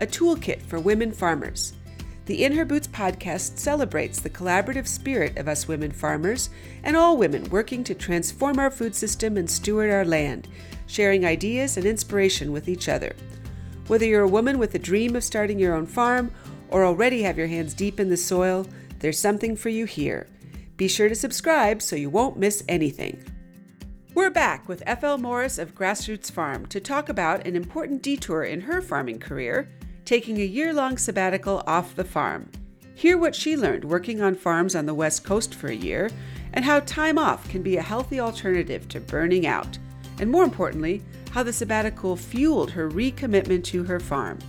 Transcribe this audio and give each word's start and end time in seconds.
a 0.00 0.06
toolkit 0.06 0.62
for 0.62 0.80
women 0.80 1.12
farmers. 1.12 1.74
The 2.26 2.44
In 2.44 2.52
Her 2.52 2.64
Boots 2.64 2.88
podcast 2.88 3.58
celebrates 3.58 4.20
the 4.20 4.30
collaborative 4.30 4.86
spirit 4.86 5.36
of 5.36 5.48
us 5.48 5.68
women 5.68 5.90
farmers 5.90 6.50
and 6.84 6.96
all 6.96 7.16
women 7.16 7.44
working 7.50 7.84
to 7.84 7.94
transform 7.94 8.58
our 8.58 8.70
food 8.70 8.94
system 8.94 9.36
and 9.36 9.50
steward 9.50 9.90
our 9.90 10.04
land, 10.04 10.48
sharing 10.86 11.24
ideas 11.24 11.76
and 11.76 11.86
inspiration 11.86 12.52
with 12.52 12.68
each 12.68 12.88
other. 12.88 13.14
Whether 13.88 14.06
you're 14.06 14.22
a 14.22 14.28
woman 14.28 14.58
with 14.58 14.74
a 14.74 14.78
dream 14.78 15.16
of 15.16 15.24
starting 15.24 15.58
your 15.58 15.74
own 15.74 15.86
farm 15.86 16.30
or 16.68 16.84
already 16.84 17.22
have 17.22 17.36
your 17.36 17.48
hands 17.48 17.74
deep 17.74 17.98
in 17.98 18.08
the 18.08 18.16
soil, 18.16 18.66
there's 19.00 19.18
something 19.18 19.56
for 19.56 19.68
you 19.68 19.84
here. 19.84 20.28
Be 20.76 20.88
sure 20.88 21.08
to 21.08 21.14
subscribe 21.14 21.82
so 21.82 21.96
you 21.96 22.08
won't 22.08 22.38
miss 22.38 22.62
anything. 22.68 23.24
We're 24.14 24.30
back 24.30 24.68
with 24.68 24.82
FL 24.86 25.16
Morris 25.16 25.58
of 25.58 25.74
Grassroots 25.74 26.30
Farm 26.30 26.66
to 26.66 26.80
talk 26.80 27.08
about 27.08 27.46
an 27.46 27.56
important 27.56 28.02
detour 28.02 28.44
in 28.44 28.60
her 28.62 28.80
farming 28.80 29.18
career, 29.18 29.68
taking 30.10 30.40
a 30.40 30.44
year 30.44 30.72
long 30.72 30.98
sabbatical 30.98 31.62
off 31.68 31.94
the 31.94 32.02
farm. 32.02 32.50
Hear 32.96 33.16
what 33.16 33.32
she 33.32 33.56
learned 33.56 33.84
working 33.84 34.20
on 34.20 34.34
farms 34.34 34.74
on 34.74 34.84
the 34.84 34.92
West 34.92 35.22
Coast 35.22 35.54
for 35.54 35.68
a 35.68 35.72
year, 35.72 36.10
and 36.52 36.64
how 36.64 36.80
time 36.80 37.16
off 37.16 37.48
can 37.48 37.62
be 37.62 37.76
a 37.76 37.82
healthy 37.82 38.18
alternative 38.18 38.88
to 38.88 38.98
burning 38.98 39.46
out. 39.46 39.78
And 40.18 40.28
more 40.28 40.42
importantly, 40.42 41.00
how 41.30 41.44
the 41.44 41.52
sabbatical 41.52 42.16
fueled 42.16 42.72
her 42.72 42.90
recommitment 42.90 43.62
to 43.66 43.84
her 43.84 44.00
farm. 44.00 44.40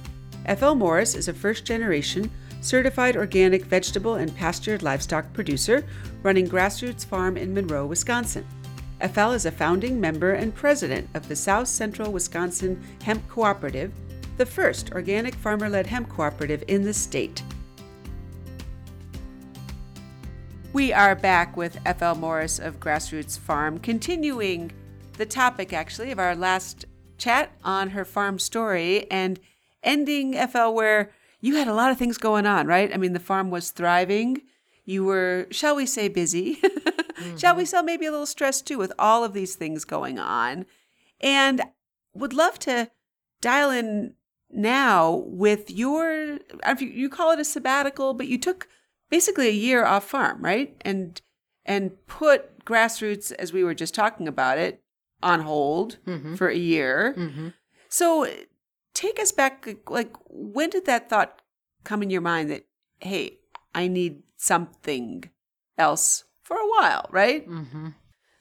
FL 0.58 0.73
Morris 0.73 1.14
is 1.14 1.28
a 1.28 1.34
first 1.34 1.64
generation, 1.64 2.31
certified 2.62 3.16
organic 3.16 3.66
vegetable 3.66 4.16
and 4.16 4.36
pastured 4.36 4.81
livestock 4.81 5.31
producer 5.31 5.86
running 6.23 6.50
Grassroots 6.50 7.06
Farm 7.06 7.38
in 7.38 7.53
Monroe, 7.53 7.86
Wisconsin. 7.86 8.48
FL 9.14 9.34
is 9.34 9.46
a 9.46 9.52
founding 9.52 10.02
member 10.02 10.31
and 10.31 10.56
president 10.56 11.08
of 11.14 11.28
the 11.28 11.36
South 11.36 11.68
Central 11.68 12.12
Wisconsin 12.12 12.81
Hemp 13.03 13.28
Cooperative, 13.30 13.94
the 14.38 14.46
first 14.46 14.92
organic 14.92 15.36
farmer 15.36 15.70
led 15.70 15.88
hemp 15.88 16.10
cooperative 16.10 16.64
in 16.68 16.84
the 16.84 16.94
state. 16.94 17.44
We 20.74 20.94
are 20.94 21.16
back 21.16 21.58
with 21.58 21.80
FL 21.98 22.14
Morris 22.14 22.58
of 22.58 22.80
Grassroots 22.80 23.38
Farm, 23.38 23.78
continuing 23.78 24.72
the 25.18 25.26
topic 25.26 25.74
actually 25.74 26.12
of 26.12 26.20
our 26.20 26.36
last 26.36 26.86
chat 27.18 27.52
on 27.64 27.90
her 27.90 28.06
farm 28.06 28.40
story 28.40 29.09
and 29.12 29.40
ending 29.84 30.34
FL 30.48 30.70
where 30.70 31.12
you 31.42 31.56
had 31.56 31.68
a 31.68 31.74
lot 31.74 31.92
of 31.92 31.98
things 31.98 32.18
going 32.18 32.46
on, 32.46 32.68
right? 32.68 32.94
I 32.94 32.98
mean, 32.98 33.14
the 33.14 33.20
farm 33.20 33.52
was 33.52 33.72
thriving. 33.72 34.42
You 34.86 35.04
were, 35.04 35.48
shall 35.52 35.76
we 35.76 35.86
say, 35.86 36.08
busy. 36.08 36.56
mm-hmm. 36.56 37.38
Shall 37.38 37.56
we 37.56 37.66
say, 37.66 37.82
maybe 37.82 38.06
a 38.06 38.12
little 38.12 38.26
stressed 38.26 38.66
too 38.66 38.78
with 38.78 38.94
all 38.98 39.24
of 39.24 39.34
these 39.34 39.56
things 39.56 39.86
going 39.86 40.18
on. 40.18 40.66
And 41.20 41.62
would 42.14 42.34
love 42.34 42.58
to 42.59 42.90
dial 43.42 43.70
in 43.70 44.16
now 44.54 45.24
with 45.28 45.70
your, 45.70 46.40
you 46.80 47.10
call 47.10 47.32
it 47.32 47.40
a 47.40 47.46
sabbatical, 47.46 48.14
but 48.14 48.28
you 48.28 48.38
took 48.38 48.68
basically 49.09 49.48
a 49.48 49.52
year 49.52 49.86
off 49.86 50.06
farm, 50.06 50.44
right? 50.44 50.75
And 50.81 51.22
and 51.66 51.92
put 52.08 52.66
grassroots, 52.66 53.31
as 53.34 53.53
we 53.53 53.64
were 53.64 53.75
just 53.75 53.94
talking 53.94 54.28
about 54.28 54.58
it, 54.58 54.81
on 55.22 55.42
hold 55.42 55.98
mm-hmm. 56.08 56.36
for 56.36 56.50
a 56.50 56.58
year. 56.58 57.14
Mm-hmm. 57.18 57.50
So 57.90 58.28
take 58.94 59.20
us 59.20 59.31
back. 59.31 59.68
Like, 59.88 60.16
when 60.28 60.70
did 60.70 60.86
that 60.86 61.09
thought 61.09 61.42
come 61.84 62.02
in 62.02 62.09
your 62.09 62.22
mind 62.22 62.50
that, 62.50 62.66
hey, 63.00 63.38
I 63.75 63.88
need 63.88 64.24
something 64.38 65.30
else 65.78 66.24
for 66.44 66.58
a 66.58 66.68
while, 66.68 67.08
right? 67.12 67.48
Mm-hmm. 67.48 67.90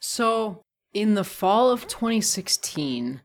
So 0.00 0.62
in 0.94 1.14
the 1.14 1.24
fall 1.24 1.70
of 1.70 1.86
2016, 1.88 3.20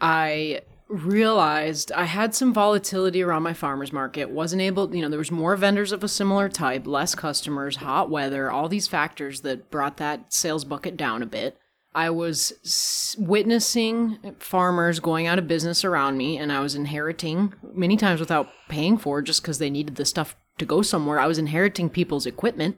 I 0.00 0.62
realized 0.88 1.90
I 1.92 2.04
had 2.04 2.34
some 2.34 2.54
volatility 2.54 3.22
around 3.22 3.42
my 3.42 3.54
farmers 3.54 3.92
market. 3.92 4.30
Wasn't 4.30 4.62
able, 4.62 4.94
you 4.94 5.02
know, 5.02 5.08
there 5.08 5.18
was 5.18 5.32
more 5.32 5.56
vendors 5.56 5.92
of 5.92 6.04
a 6.04 6.08
similar 6.08 6.48
type, 6.48 6.86
less 6.86 7.14
customers, 7.14 7.76
hot 7.76 8.08
weather, 8.08 8.50
all 8.50 8.68
these 8.68 8.86
factors 8.86 9.40
that 9.40 9.70
brought 9.70 9.96
that 9.96 10.32
sales 10.32 10.64
bucket 10.64 10.96
down 10.96 11.22
a 11.22 11.26
bit. 11.26 11.58
I 11.94 12.10
was 12.10 13.16
witnessing 13.18 14.34
farmers 14.38 15.00
going 15.00 15.26
out 15.26 15.38
of 15.38 15.48
business 15.48 15.82
around 15.82 16.18
me, 16.18 16.36
and 16.36 16.52
I 16.52 16.60
was 16.60 16.74
inheriting 16.74 17.54
many 17.72 17.96
times 17.96 18.20
without 18.20 18.48
paying 18.68 18.98
for 18.98 19.22
just 19.22 19.40
because 19.40 19.58
they 19.58 19.70
needed 19.70 19.96
the 19.96 20.04
stuff 20.04 20.36
to 20.58 20.66
go 20.66 20.82
somewhere. 20.82 21.18
I 21.18 21.26
was 21.26 21.38
inheriting 21.38 21.90
people's 21.90 22.26
equipment 22.26 22.76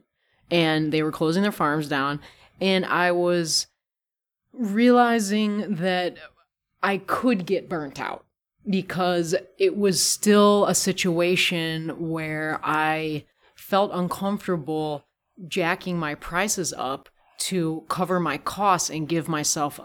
and 0.51 0.93
they 0.93 1.03
were 1.03 1.13
closing 1.13 1.43
their 1.43 1.53
farms 1.53 1.89
down. 1.89 2.21
And 2.61 2.85
I 2.85 3.13
was 3.13 3.67
realizing 4.53 5.77
that 5.77 6.17
I 6.83 6.99
could 6.99 7.47
get 7.47 7.69
burnt 7.69 8.01
out 8.01 8.25
because 8.69 9.35
it 9.59 9.77
was 9.77 10.03
still 10.03 10.67
a 10.67 10.75
situation 10.75 12.11
where 12.11 12.61
I 12.63 13.25
felt 13.57 13.91
uncomfortable 13.93 15.05
jacking 15.47 15.99
my 15.99 16.15
prices 16.15 16.75
up 16.77 17.09
to 17.39 17.85
cover 17.89 18.21
my 18.21 18.39
costs 18.39 18.91
and 18.91 19.09
give 19.09 19.29
myself 19.29 19.81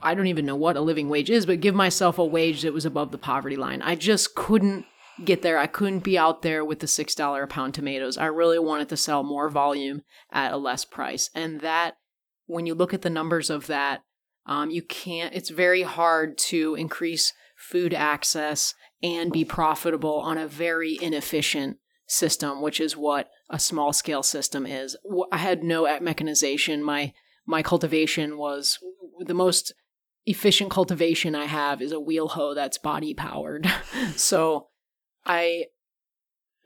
I 0.00 0.14
don't 0.14 0.28
even 0.28 0.46
know 0.46 0.54
what 0.54 0.76
a 0.76 0.80
living 0.80 1.08
wage 1.08 1.28
is, 1.28 1.44
but 1.44 1.60
give 1.60 1.74
myself 1.74 2.16
a 2.16 2.24
wage 2.24 2.62
that 2.62 2.72
was 2.72 2.84
above 2.84 3.10
the 3.10 3.18
poverty 3.18 3.56
line. 3.56 3.82
I 3.82 3.96
just 3.96 4.36
couldn't 4.36 4.86
get 5.24 5.42
there. 5.42 5.58
I 5.58 5.66
couldn't 5.66 6.04
be 6.04 6.16
out 6.16 6.42
there 6.42 6.64
with 6.64 6.78
the 6.78 6.86
$6 6.86 7.42
a 7.42 7.46
pound 7.48 7.74
tomatoes. 7.74 8.16
I 8.16 8.26
really 8.26 8.58
wanted 8.60 8.88
to 8.90 8.96
sell 8.96 9.24
more 9.24 9.50
volume 9.50 10.02
at 10.30 10.52
a 10.52 10.56
less 10.56 10.84
price. 10.84 11.30
And 11.34 11.60
that, 11.60 11.96
when 12.46 12.64
you 12.64 12.74
look 12.74 12.94
at 12.94 13.02
the 13.02 13.10
numbers 13.10 13.50
of 13.50 13.66
that, 13.66 14.02
um, 14.46 14.70
you 14.70 14.82
can't, 14.82 15.34
it's 15.34 15.50
very 15.50 15.82
hard 15.82 16.36
to 16.36 16.74
increase 16.74 17.32
food 17.56 17.94
access 17.94 18.74
and 19.02 19.32
be 19.32 19.44
profitable 19.44 20.20
on 20.20 20.38
a 20.38 20.48
very 20.48 20.98
inefficient 21.00 21.78
system, 22.06 22.60
which 22.60 22.80
is 22.80 22.96
what 22.96 23.30
a 23.50 23.58
small 23.58 23.92
scale 23.92 24.22
system 24.22 24.66
is. 24.66 24.96
I 25.30 25.38
had 25.38 25.62
no 25.62 25.86
mechanization. 26.00 26.82
My, 26.82 27.12
my 27.46 27.62
cultivation 27.62 28.36
was 28.36 28.78
the 29.20 29.34
most 29.34 29.72
efficient 30.26 30.70
cultivation 30.70 31.34
I 31.34 31.46
have 31.46 31.82
is 31.82 31.92
a 31.92 32.00
wheel 32.00 32.28
hoe 32.28 32.54
that's 32.54 32.78
body 32.78 33.14
powered. 33.14 33.70
so 34.16 34.68
I 35.24 35.66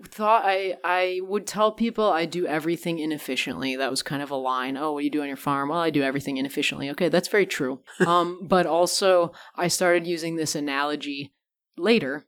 thought 0.04 0.42
I 0.44 0.76
I 0.84 1.20
would 1.22 1.46
tell 1.46 1.72
people 1.72 2.10
I 2.10 2.26
do 2.26 2.46
everything 2.46 2.98
inefficiently. 2.98 3.76
That 3.76 3.90
was 3.90 4.02
kind 4.02 4.22
of 4.22 4.30
a 4.30 4.36
line. 4.36 4.76
Oh, 4.76 4.92
what 4.92 5.00
do 5.00 5.04
you 5.04 5.10
do 5.10 5.22
on 5.22 5.28
your 5.28 5.36
farm? 5.36 5.70
Well, 5.70 5.78
I 5.78 5.90
do 5.90 6.02
everything 6.02 6.36
inefficiently. 6.36 6.90
Okay, 6.90 7.08
that's 7.08 7.28
very 7.28 7.46
true. 7.46 7.80
um, 8.06 8.40
but 8.42 8.66
also 8.66 9.32
I 9.54 9.68
started 9.68 10.06
using 10.06 10.36
this 10.36 10.54
analogy 10.54 11.32
later 11.78 12.26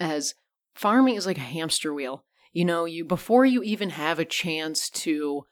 as 0.00 0.34
farming 0.74 1.16
is 1.16 1.26
like 1.26 1.38
a 1.38 1.42
hamster 1.42 1.92
wheel. 1.92 2.24
You 2.52 2.64
know, 2.64 2.86
you 2.86 3.04
before 3.04 3.44
you 3.44 3.62
even 3.62 3.90
have 3.90 4.18
a 4.18 4.24
chance 4.24 4.88
to 4.90 5.46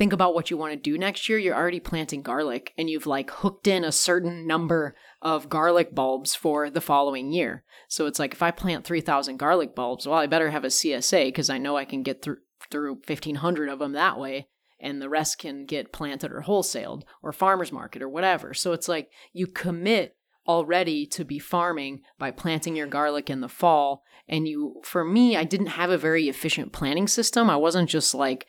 think 0.00 0.14
about 0.14 0.32
what 0.34 0.50
you 0.50 0.56
want 0.56 0.72
to 0.72 0.78
do 0.78 0.96
next 0.96 1.28
year, 1.28 1.36
you're 1.36 1.54
already 1.54 1.78
planting 1.78 2.22
garlic 2.22 2.72
and 2.78 2.88
you've 2.88 3.04
like 3.04 3.30
hooked 3.30 3.66
in 3.66 3.84
a 3.84 3.92
certain 3.92 4.46
number 4.46 4.96
of 5.20 5.50
garlic 5.50 5.94
bulbs 5.94 6.34
for 6.34 6.70
the 6.70 6.80
following 6.80 7.30
year. 7.30 7.64
So 7.86 8.06
it's 8.06 8.18
like 8.18 8.32
if 8.32 8.42
I 8.42 8.50
plant 8.50 8.86
3,000 8.86 9.36
garlic 9.36 9.74
bulbs, 9.74 10.06
well, 10.06 10.18
I 10.18 10.26
better 10.26 10.52
have 10.52 10.64
a 10.64 10.68
CSA 10.68 11.26
because 11.26 11.50
I 11.50 11.58
know 11.58 11.76
I 11.76 11.84
can 11.84 12.02
get 12.02 12.22
through 12.22 12.38
through 12.70 12.94
1500 13.06 13.68
of 13.68 13.78
them 13.78 13.92
that 13.92 14.18
way 14.18 14.48
and 14.80 15.02
the 15.02 15.08
rest 15.10 15.38
can 15.38 15.66
get 15.66 15.92
planted 15.92 16.32
or 16.32 16.44
wholesaled 16.46 17.02
or 17.22 17.30
farmers 17.30 17.70
market 17.70 18.00
or 18.00 18.08
whatever. 18.08 18.54
So 18.54 18.72
it's 18.72 18.88
like 18.88 19.10
you 19.34 19.46
commit 19.46 20.16
already 20.48 21.04
to 21.08 21.26
be 21.26 21.38
farming 21.38 22.00
by 22.18 22.30
planting 22.30 22.74
your 22.74 22.86
garlic 22.86 23.28
in 23.28 23.42
the 23.42 23.48
fall 23.50 24.02
and 24.26 24.48
you 24.48 24.80
for 24.82 25.04
me 25.04 25.36
I 25.36 25.44
didn't 25.44 25.66
have 25.66 25.90
a 25.90 25.98
very 25.98 26.28
efficient 26.28 26.72
planning 26.72 27.06
system. 27.06 27.50
I 27.50 27.56
wasn't 27.56 27.90
just 27.90 28.14
like 28.14 28.46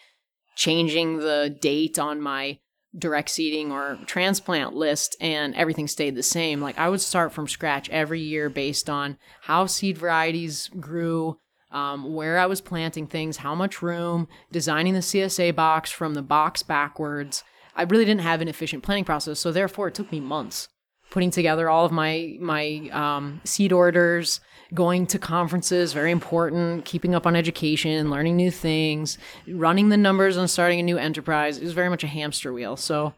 changing 0.55 1.17
the 1.17 1.55
date 1.61 1.97
on 1.99 2.21
my 2.21 2.59
direct 2.97 3.29
seeding 3.29 3.71
or 3.71 3.97
transplant 4.05 4.75
list 4.75 5.15
and 5.21 5.55
everything 5.55 5.87
stayed 5.87 6.15
the 6.15 6.23
same. 6.23 6.61
Like 6.61 6.77
I 6.77 6.89
would 6.89 7.01
start 7.01 7.31
from 7.31 7.47
scratch 7.47 7.89
every 7.89 8.19
year 8.19 8.49
based 8.49 8.89
on 8.89 9.17
how 9.41 9.65
seed 9.65 9.97
varieties 9.97 10.69
grew, 10.79 11.37
um, 11.71 12.13
where 12.13 12.37
I 12.37 12.47
was 12.47 12.59
planting 12.59 13.07
things, 13.07 13.37
how 13.37 13.55
much 13.55 13.81
room, 13.81 14.27
designing 14.51 14.93
the 14.93 14.99
CSA 14.99 15.55
box 15.55 15.89
from 15.89 16.15
the 16.15 16.21
box 16.21 16.63
backwards. 16.63 17.43
I 17.75 17.83
really 17.83 18.05
didn't 18.05 18.21
have 18.21 18.41
an 18.41 18.49
efficient 18.49 18.83
planning 18.83 19.05
process, 19.05 19.39
so 19.39 19.51
therefore 19.51 19.87
it 19.87 19.95
took 19.95 20.11
me 20.11 20.19
months 20.19 20.67
putting 21.11 21.29
together 21.29 21.69
all 21.69 21.85
of 21.85 21.91
my 21.91 22.35
my 22.39 22.89
um, 22.91 23.41
seed 23.43 23.71
orders, 23.71 24.39
going 24.73 25.05
to 25.07 25.19
conferences, 25.19 25.93
very 25.93 26.09
important, 26.11 26.85
keeping 26.85 27.13
up 27.13 27.27
on 27.27 27.35
education, 27.35 28.09
learning 28.09 28.35
new 28.35 28.49
things, 28.49 29.19
running 29.47 29.89
the 29.89 29.97
numbers 29.97 30.37
on 30.37 30.47
starting 30.47 30.79
a 30.79 30.83
new 30.83 30.97
enterprise. 30.97 31.57
It 31.57 31.63
was 31.63 31.73
very 31.73 31.89
much 31.89 32.03
a 32.03 32.07
hamster 32.07 32.51
wheel. 32.51 32.75
So 32.77 33.13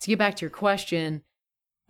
to 0.00 0.06
get 0.06 0.18
back 0.18 0.36
to 0.36 0.42
your 0.42 0.50
question, 0.50 1.22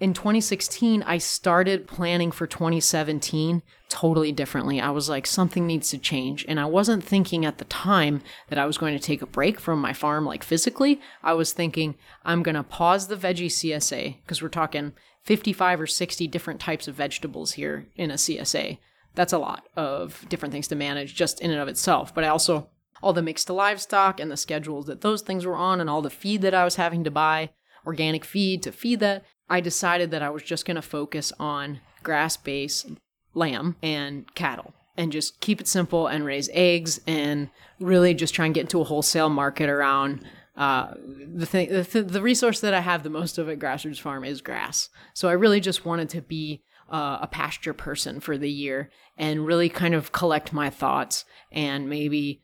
in 0.00 0.14
2016, 0.14 1.02
I 1.02 1.18
started 1.18 1.88
planning 1.88 2.30
for 2.30 2.46
2017 2.46 3.62
totally 3.88 4.30
differently. 4.30 4.80
I 4.80 4.90
was 4.90 5.08
like, 5.08 5.26
something 5.26 5.66
needs 5.66 5.90
to 5.90 5.98
change. 5.98 6.44
And 6.46 6.60
I 6.60 6.66
wasn't 6.66 7.02
thinking 7.02 7.44
at 7.44 7.58
the 7.58 7.64
time 7.64 8.22
that 8.48 8.58
I 8.58 8.66
was 8.66 8.78
going 8.78 8.96
to 8.96 9.02
take 9.02 9.22
a 9.22 9.26
break 9.26 9.58
from 9.58 9.80
my 9.80 9.92
farm, 9.92 10.24
like 10.24 10.44
physically. 10.44 11.00
I 11.22 11.32
was 11.32 11.52
thinking, 11.52 11.96
I'm 12.24 12.44
going 12.44 12.54
to 12.54 12.62
pause 12.62 13.08
the 13.08 13.16
veggie 13.16 13.46
CSA 13.46 14.16
because 14.22 14.40
we're 14.40 14.48
talking 14.48 14.92
55 15.24 15.80
or 15.80 15.86
60 15.86 16.28
different 16.28 16.60
types 16.60 16.86
of 16.86 16.94
vegetables 16.94 17.52
here 17.52 17.86
in 17.96 18.12
a 18.12 18.14
CSA. 18.14 18.78
That's 19.16 19.32
a 19.32 19.38
lot 19.38 19.66
of 19.74 20.24
different 20.28 20.52
things 20.52 20.68
to 20.68 20.76
manage 20.76 21.16
just 21.16 21.40
in 21.40 21.50
and 21.50 21.60
of 21.60 21.66
itself. 21.66 22.14
But 22.14 22.22
I 22.22 22.28
also, 22.28 22.68
all 23.02 23.12
the 23.12 23.22
mixed 23.22 23.50
livestock 23.50 24.20
and 24.20 24.30
the 24.30 24.36
schedules 24.36 24.86
that 24.86 25.00
those 25.00 25.22
things 25.22 25.44
were 25.44 25.56
on 25.56 25.80
and 25.80 25.90
all 25.90 26.02
the 26.02 26.10
feed 26.10 26.42
that 26.42 26.54
I 26.54 26.64
was 26.64 26.76
having 26.76 27.02
to 27.02 27.10
buy 27.10 27.50
organic 27.84 28.24
feed 28.24 28.62
to 28.62 28.70
feed 28.70 29.00
that 29.00 29.24
I 29.50 29.60
decided 29.60 30.10
that 30.10 30.22
I 30.22 30.30
was 30.30 30.42
just 30.42 30.66
going 30.66 30.76
to 30.76 30.82
focus 30.82 31.32
on 31.38 31.80
grass 32.02 32.36
based 32.36 32.90
lamb 33.34 33.76
and 33.82 34.32
cattle 34.34 34.74
and 34.96 35.12
just 35.12 35.40
keep 35.40 35.60
it 35.60 35.68
simple 35.68 36.06
and 36.06 36.24
raise 36.24 36.50
eggs 36.52 37.00
and 37.06 37.50
really 37.78 38.14
just 38.14 38.34
try 38.34 38.44
and 38.46 38.54
get 38.54 38.62
into 38.62 38.80
a 38.80 38.84
wholesale 38.84 39.28
market 39.28 39.68
around 39.68 40.24
uh, 40.56 40.92
the 41.34 41.46
thing 41.46 41.68
the, 41.68 41.84
th- 41.84 42.08
the 42.08 42.20
resource 42.20 42.60
that 42.60 42.74
I 42.74 42.80
have 42.80 43.04
the 43.04 43.10
most 43.10 43.38
of 43.38 43.48
at 43.48 43.60
Grassroots 43.60 44.00
Farm 44.00 44.24
is 44.24 44.40
grass. 44.40 44.88
So 45.14 45.28
I 45.28 45.32
really 45.32 45.60
just 45.60 45.84
wanted 45.84 46.08
to 46.10 46.20
be 46.20 46.64
uh, 46.90 47.18
a 47.22 47.28
pasture 47.28 47.72
person 47.72 48.18
for 48.18 48.36
the 48.36 48.50
year 48.50 48.90
and 49.16 49.46
really 49.46 49.68
kind 49.68 49.94
of 49.94 50.10
collect 50.10 50.52
my 50.52 50.68
thoughts 50.68 51.24
and 51.52 51.88
maybe 51.88 52.42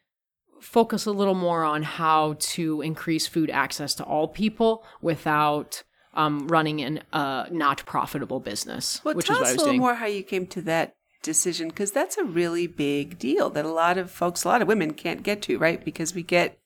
focus 0.60 1.06
a 1.06 1.12
little 1.12 1.34
more 1.34 1.64
on 1.64 1.82
how 1.82 2.36
to 2.38 2.80
increase 2.82 3.26
food 3.26 3.50
access 3.50 3.94
to 3.96 4.04
all 4.04 4.28
people 4.28 4.84
without 5.02 5.82
um, 6.14 6.48
running 6.48 7.00
uh, 7.12 7.46
not 7.50 7.84
profitable 7.86 8.40
business. 8.40 9.00
Well, 9.04 9.14
which 9.14 9.26
tell 9.26 9.36
is 9.36 9.40
what 9.40 9.46
us 9.46 9.50
I 9.50 9.52
a 9.52 9.56
little 9.56 9.66
doing. 9.72 9.80
more 9.80 9.94
how 9.96 10.06
you 10.06 10.22
came 10.22 10.46
to 10.48 10.62
that 10.62 10.94
decision 11.22 11.68
because 11.68 11.90
that's 11.90 12.16
a 12.18 12.24
really 12.24 12.66
big 12.66 13.18
deal 13.18 13.48
that 13.50 13.64
a 13.64 13.70
lot 13.70 13.98
of 13.98 14.10
folks, 14.10 14.44
a 14.44 14.48
lot 14.48 14.62
of 14.62 14.68
women 14.68 14.92
can't 14.92 15.22
get 15.22 15.42
to, 15.42 15.58
right? 15.58 15.84
Because 15.84 16.14
we 16.14 16.22
get 16.22 16.58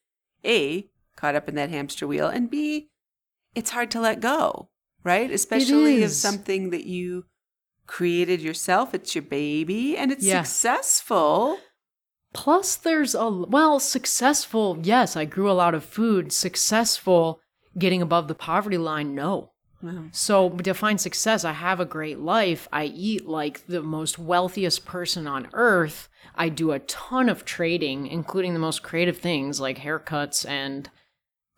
a 0.45 0.87
caught 1.17 1.35
up 1.35 1.49
in 1.49 1.55
that 1.57 1.71
hamster 1.71 2.07
wheel, 2.07 2.27
and 2.29 2.51
b 2.51 2.89
it's 3.55 3.71
hard 3.71 3.91
to 3.93 4.01
let 4.01 4.21
go, 4.21 4.69
right? 5.03 5.31
Especially 5.31 6.03
is. 6.03 6.21
something 6.21 6.71
that 6.71 6.85
you 6.87 7.25
created 7.87 8.41
yourself. 8.41 8.95
It's 8.95 9.15
your 9.15 9.23
baby, 9.23 9.97
and 9.97 10.13
it's 10.13 10.25
Yeah. 10.25 10.43
successful. 10.43 11.59
Plus, 12.35 12.77
there's 12.77 13.15
a 13.15 13.31
well 13.31 13.81
successful. 13.81 14.79
Yes, 14.83 15.17
I 15.17 15.25
grew 15.25 15.51
a 15.51 15.53
lot 15.53 15.75
of 15.75 15.83
food. 15.83 16.33
Successful 16.33 17.41
getting 17.79 18.03
above 18.03 18.29
the 18.29 18.35
poverty 18.35 18.79
line. 18.79 19.15
No. 19.15 19.53
Wow. 19.81 20.05
So 20.11 20.51
to 20.51 20.63
define 20.63 20.99
success, 20.99 21.45
I 21.45 21.53
have 21.53 21.79
a 21.79 21.85
great 21.85 22.19
life. 22.19 22.69
I 22.73 22.87
eat 22.87 23.27
like 23.27 23.67
the 23.67 23.83
most 23.83 24.19
wealthiest 24.19 24.85
person 24.85 25.27
on 25.27 25.49
earth. 25.53 26.09
I 26.35 26.49
do 26.49 26.73
a 26.73 26.81
ton 26.81 27.29
of 27.29 27.45
trading, 27.45 28.09
including 28.09 28.55
the 28.55 28.59
most 28.59 28.83
creative 28.83 29.19
things 29.19 29.61
like 29.61 29.79
haircuts 29.79 30.49
and 30.49 30.91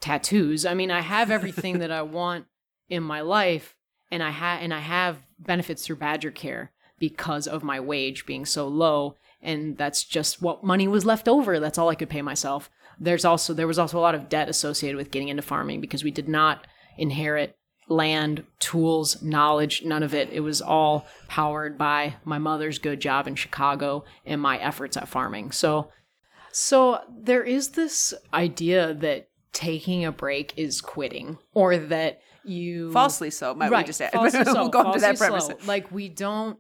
tattoos. 0.00 0.67
I 0.67 0.75
mean, 0.75 0.90
I 0.90 1.00
have 1.00 1.31
everything 1.31 1.78
that 1.78 1.90
I 1.90 2.02
want 2.20 2.46
in 2.88 3.02
my 3.02 3.20
life, 3.20 3.76
and 4.11 4.23
I 4.23 4.31
have 4.31 4.62
and 4.62 4.75
I 4.75 4.81
have 4.81 5.19
benefits 5.38 5.87
through 5.87 5.96
Badger 5.96 6.31
Care 6.31 6.73
because 6.99 7.46
of 7.46 7.62
my 7.62 7.81
wage 7.81 8.26
being 8.26 8.44
so 8.44 8.69
low, 8.69 9.16
and 9.40 9.78
that's 9.78 10.05
just 10.05 10.43
what 10.43 10.62
money 10.62 10.87
was 10.87 11.06
left 11.06 11.28
over. 11.28 11.58
That's 11.58 11.78
all 11.78 11.88
I 11.88 11.94
could 11.94 12.11
pay 12.11 12.20
myself. 12.20 12.69
There's 13.00 13.25
also 13.25 13.55
there 13.55 13.67
was 13.67 13.79
also 13.79 13.99
a 13.99 14.00
lot 14.00 14.14
of 14.14 14.29
debt 14.29 14.49
associated 14.49 14.97
with 14.97 15.11
getting 15.11 15.29
into 15.29 15.43
farming 15.43 15.81
because 15.81 16.05
we 16.05 16.11
did 16.11 16.29
not 16.29 16.67
inherit 16.99 17.56
land, 17.88 18.44
tools, 18.61 19.20
knowledge, 19.23 19.82
none 19.85 20.02
of 20.02 20.14
it. 20.14 20.31
It 20.31 20.41
was 20.41 20.62
all 20.62 21.06
powered 21.26 21.76
by 21.76 22.17
my 22.25 22.38
mother's 22.38 22.79
good 22.79 23.00
job 23.00 23.26
in 23.26 23.35
Chicago 23.35 24.05
and 24.25 24.41
my 24.41 24.58
efforts 24.58 24.97
at 24.97 25.08
farming. 25.08 25.50
So 25.52 25.91
so 26.52 27.00
there 27.08 27.43
is 27.43 27.70
this 27.70 28.14
idea 28.32 28.94
that 28.94 29.29
taking 29.52 30.05
a 30.05 30.12
break 30.12 30.52
is 30.56 30.81
quitting 30.81 31.38
or 31.55 31.76
that 31.76 32.20
you 32.44 32.91
Falsely 32.93 33.31
so, 33.31 33.55
might 33.55 33.70
we 33.70 33.76
right, 33.76 33.87
just 33.87 34.00
add? 34.00 34.12
falsely 34.12 34.44
so, 34.44 34.55
we'll 34.55 34.69
go 34.69 34.87
into 34.87 35.00
that 35.00 35.19
premise. 35.19 35.47
slow. 35.47 35.56
Like 35.67 35.91
we 35.93 36.08
don't, 36.08 36.58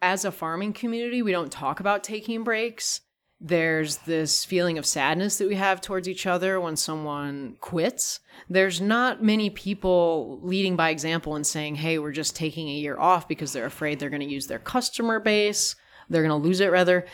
as 0.00 0.24
a 0.24 0.32
farming 0.32 0.72
community, 0.72 1.22
we 1.22 1.32
don't 1.32 1.52
talk 1.52 1.80
about 1.80 2.02
taking 2.02 2.42
breaks. 2.42 3.02
There's 3.40 3.98
this 3.98 4.44
feeling 4.44 4.76
of 4.76 4.84
sadness 4.84 5.38
that 5.38 5.48
we 5.48 5.54
have 5.54 5.80
towards 5.80 6.06
each 6.06 6.26
other 6.26 6.60
when 6.60 6.76
someone 6.76 7.56
quits. 7.60 8.20
There's 8.50 8.82
not 8.82 9.22
many 9.22 9.48
people 9.48 10.40
leading 10.42 10.76
by 10.76 10.90
example 10.90 11.34
and 11.36 11.46
saying, 11.46 11.76
"Hey, 11.76 11.98
we're 11.98 12.12
just 12.12 12.36
taking 12.36 12.68
a 12.68 12.74
year 12.74 12.98
off 12.98 13.26
because 13.26 13.52
they're 13.52 13.64
afraid 13.64 13.98
they're 13.98 14.10
going 14.10 14.20
to 14.20 14.26
use 14.26 14.46
their 14.46 14.58
customer 14.58 15.18
base, 15.20 15.74
they're 16.10 16.22
going 16.22 16.38
to 16.38 16.48
lose 16.48 16.60
it." 16.60 16.70
Rather, 16.70 17.06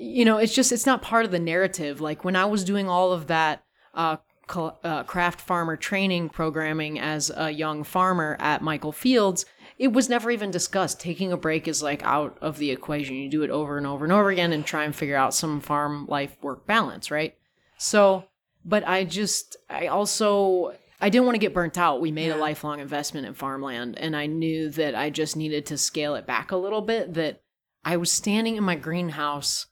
you 0.00 0.24
know, 0.24 0.38
it's 0.38 0.54
just 0.54 0.72
it's 0.72 0.86
not 0.86 1.02
part 1.02 1.26
of 1.26 1.30
the 1.30 1.38
narrative. 1.38 2.00
Like 2.00 2.24
when 2.24 2.36
I 2.36 2.46
was 2.46 2.64
doing 2.64 2.88
all 2.88 3.12
of 3.12 3.26
that 3.26 3.62
uh, 3.92 4.16
uh, 4.48 5.02
craft 5.02 5.40
farmer 5.40 5.76
training 5.76 6.30
programming 6.30 6.98
as 6.98 7.30
a 7.36 7.50
young 7.50 7.84
farmer 7.84 8.36
at 8.40 8.62
Michael 8.62 8.92
Fields, 8.92 9.44
it 9.78 9.92
was 9.92 10.08
never 10.08 10.30
even 10.30 10.50
discussed. 10.50 11.00
Taking 11.00 11.32
a 11.32 11.36
break 11.36 11.68
is 11.68 11.82
like 11.82 12.02
out 12.02 12.38
of 12.40 12.58
the 12.58 12.70
equation. 12.70 13.16
You 13.16 13.28
do 13.28 13.42
it 13.42 13.50
over 13.50 13.76
and 13.76 13.86
over 13.86 14.04
and 14.04 14.12
over 14.12 14.30
again 14.30 14.52
and 14.52 14.64
try 14.64 14.84
and 14.84 14.94
figure 14.94 15.16
out 15.16 15.34
some 15.34 15.60
farm 15.60 16.06
life 16.06 16.36
work 16.42 16.66
balance, 16.66 17.10
right? 17.10 17.34
So, 17.78 18.24
but 18.64 18.86
I 18.86 19.04
just, 19.04 19.56
I 19.68 19.88
also, 19.88 20.74
I 21.00 21.10
didn't 21.10 21.26
want 21.26 21.34
to 21.34 21.40
get 21.40 21.52
burnt 21.52 21.76
out. 21.76 22.00
We 22.00 22.10
made 22.10 22.30
a 22.30 22.36
lifelong 22.36 22.80
investment 22.80 23.26
in 23.26 23.34
farmland, 23.34 23.98
and 23.98 24.16
I 24.16 24.26
knew 24.26 24.70
that 24.70 24.94
I 24.94 25.10
just 25.10 25.36
needed 25.36 25.66
to 25.66 25.78
scale 25.78 26.14
it 26.14 26.26
back 26.26 26.52
a 26.52 26.56
little 26.56 26.80
bit. 26.80 27.14
That 27.14 27.42
I 27.84 27.98
was 27.98 28.10
standing 28.10 28.56
in 28.56 28.64
my 28.64 28.76
greenhouse 28.76 29.66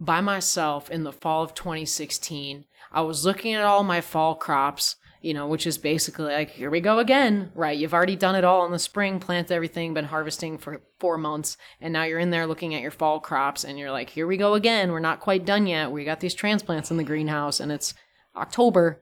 by 0.00 0.20
myself 0.20 0.90
in 0.90 1.04
the 1.04 1.12
fall 1.12 1.44
of 1.44 1.54
2016. 1.54 2.64
I 2.90 3.00
was 3.02 3.24
looking 3.24 3.54
at 3.54 3.64
all 3.64 3.84
my 3.84 4.00
fall 4.00 4.34
crops, 4.34 4.96
you 5.24 5.32
know, 5.32 5.46
which 5.46 5.66
is 5.66 5.78
basically 5.78 6.32
like, 6.32 6.50
here 6.50 6.68
we 6.68 6.82
go 6.82 6.98
again, 6.98 7.50
right? 7.54 7.78
You've 7.78 7.94
already 7.94 8.14
done 8.14 8.34
it 8.34 8.44
all 8.44 8.66
in 8.66 8.72
the 8.72 8.78
spring, 8.78 9.18
planted 9.18 9.54
everything, 9.54 9.94
been 9.94 10.04
harvesting 10.04 10.58
for 10.58 10.82
four 11.00 11.16
months, 11.16 11.56
and 11.80 11.94
now 11.94 12.04
you're 12.04 12.18
in 12.18 12.28
there 12.28 12.46
looking 12.46 12.74
at 12.74 12.82
your 12.82 12.90
fall 12.90 13.20
crops, 13.20 13.64
and 13.64 13.78
you're 13.78 13.90
like, 13.90 14.10
here 14.10 14.26
we 14.26 14.36
go 14.36 14.52
again. 14.52 14.92
We're 14.92 15.00
not 15.00 15.20
quite 15.20 15.46
done 15.46 15.66
yet. 15.66 15.90
We 15.90 16.04
got 16.04 16.20
these 16.20 16.34
transplants 16.34 16.90
in 16.90 16.98
the 16.98 17.04
greenhouse, 17.04 17.58
and 17.58 17.72
it's 17.72 17.94
October. 18.36 19.00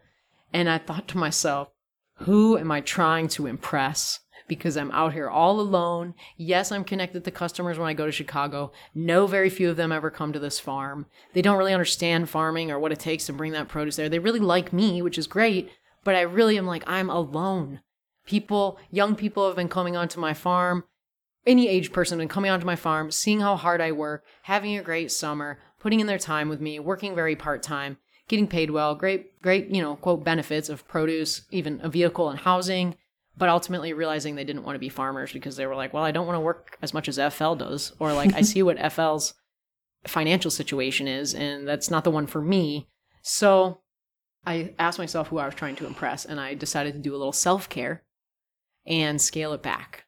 And 0.52 0.70
I 0.70 0.78
thought 0.78 1.08
to 1.08 1.18
myself, 1.18 1.70
who 2.18 2.56
am 2.56 2.70
I 2.70 2.82
trying 2.82 3.26
to 3.28 3.49
impress? 3.49 4.20
Because 4.46 4.76
I'm 4.76 4.92
out 4.92 5.14
here 5.14 5.28
all 5.28 5.58
alone. 5.58 6.14
Yes, 6.37 6.70
I'm 6.70 6.85
connected 6.85 7.25
to 7.25 7.30
customers 7.32 7.80
when 7.80 7.88
I 7.88 7.94
go 7.94 8.06
to 8.06 8.12
Chicago. 8.12 8.70
No, 8.94 9.26
very 9.26 9.50
few 9.50 9.70
of 9.70 9.76
them 9.76 9.90
ever 9.90 10.11
come 10.11 10.32
to 10.32 10.38
this 10.38 10.61
farm. 10.61 11.06
They 11.32 11.42
don't 11.42 11.58
really 11.58 11.73
understand 11.73 12.30
farming 12.30 12.70
or 12.70 12.78
what 12.78 12.92
it 12.92 13.00
takes 13.00 13.26
to 13.26 13.32
bring 13.32 13.50
that 13.52 13.68
produce 13.68 13.96
there. 13.96 14.08
They 14.08 14.20
really 14.20 14.40
like 14.40 14.73
me, 14.73 15.02
which 15.02 15.18
is 15.18 15.26
great, 15.26 15.70
but 16.04 16.14
I 16.14 16.23
really 16.23 16.59
am 16.59 16.66
like, 16.66 16.85
I'm 16.87 17.11
alone. 17.11 17.80
People, 18.26 18.78
young 18.90 19.16
people 19.16 19.47
have 19.47 19.56
been 19.56 19.68
coming 19.68 19.97
onto 19.97 20.21
my 20.21 20.35
farm. 20.35 20.85
Any 21.44 21.68
age 21.68 21.92
person 21.92 22.18
been 22.18 22.28
coming 22.28 22.50
onto 22.50 22.66
my 22.66 22.76
farm, 22.76 23.11
seeing 23.11 23.40
how 23.40 23.56
hard 23.56 23.80
I 23.80 23.90
work, 23.92 24.25
having 24.44 24.76
a 24.76 24.82
great 24.82 25.11
summer, 25.11 25.59
putting 25.80 26.00
in 26.00 26.06
their 26.06 26.18
time 26.18 26.49
with 26.49 26.61
me, 26.61 26.78
working 26.78 27.14
very 27.16 27.35
part 27.35 27.62
time, 27.62 27.99
getting 28.28 28.47
paid 28.47 28.71
well, 28.71 28.94
great, 28.94 29.42
great, 29.42 29.68
you 29.68 29.82
know, 29.82 29.97
quote, 29.97 30.25
benefits 30.25 30.68
of 30.68 30.87
produce, 30.87 31.42
even 31.50 31.80
a 31.82 31.88
vehicle 31.88 32.30
and 32.30 32.38
housing, 32.38 32.94
but 33.37 33.49
ultimately 33.49 33.92
realizing 33.92 34.37
they 34.37 34.44
didn't 34.44 34.62
want 34.62 34.76
to 34.76 34.80
be 34.80 34.88
farmers 34.88 35.32
because 35.32 35.56
they 35.56 35.66
were 35.66 35.75
like, 35.75 35.92
well, 35.92 36.04
I 36.04 36.12
don't 36.12 36.26
want 36.26 36.37
to 36.37 36.40
work 36.40 36.78
as 36.80 36.94
much 36.94 37.09
as 37.09 37.35
FL 37.35 37.54
does. 37.54 37.92
Or 37.99 38.12
like, 38.12 38.32
I 38.35 38.40
see 38.42 38.62
what 38.62 38.92
FL's 38.92 39.35
financial 40.06 40.50
situation 40.50 41.09
is, 41.09 41.35
and 41.35 41.66
that's 41.66 41.90
not 41.90 42.04
the 42.04 42.11
one 42.11 42.26
for 42.26 42.40
me. 42.40 42.88
So 43.23 43.81
I 44.44 44.75
asked 44.78 44.99
myself 44.99 45.28
who 45.28 45.38
I 45.38 45.46
was 45.46 45.54
trying 45.54 45.76
to 45.76 45.87
impress, 45.87 46.25
and 46.25 46.40
I 46.40 46.54
decided 46.54 46.94
to 46.94 46.99
do 46.99 47.14
a 47.14 47.18
little 47.18 47.32
self 47.32 47.68
care 47.68 48.02
and 48.87 49.20
scale 49.20 49.52
it 49.52 49.62
back. 49.62 50.04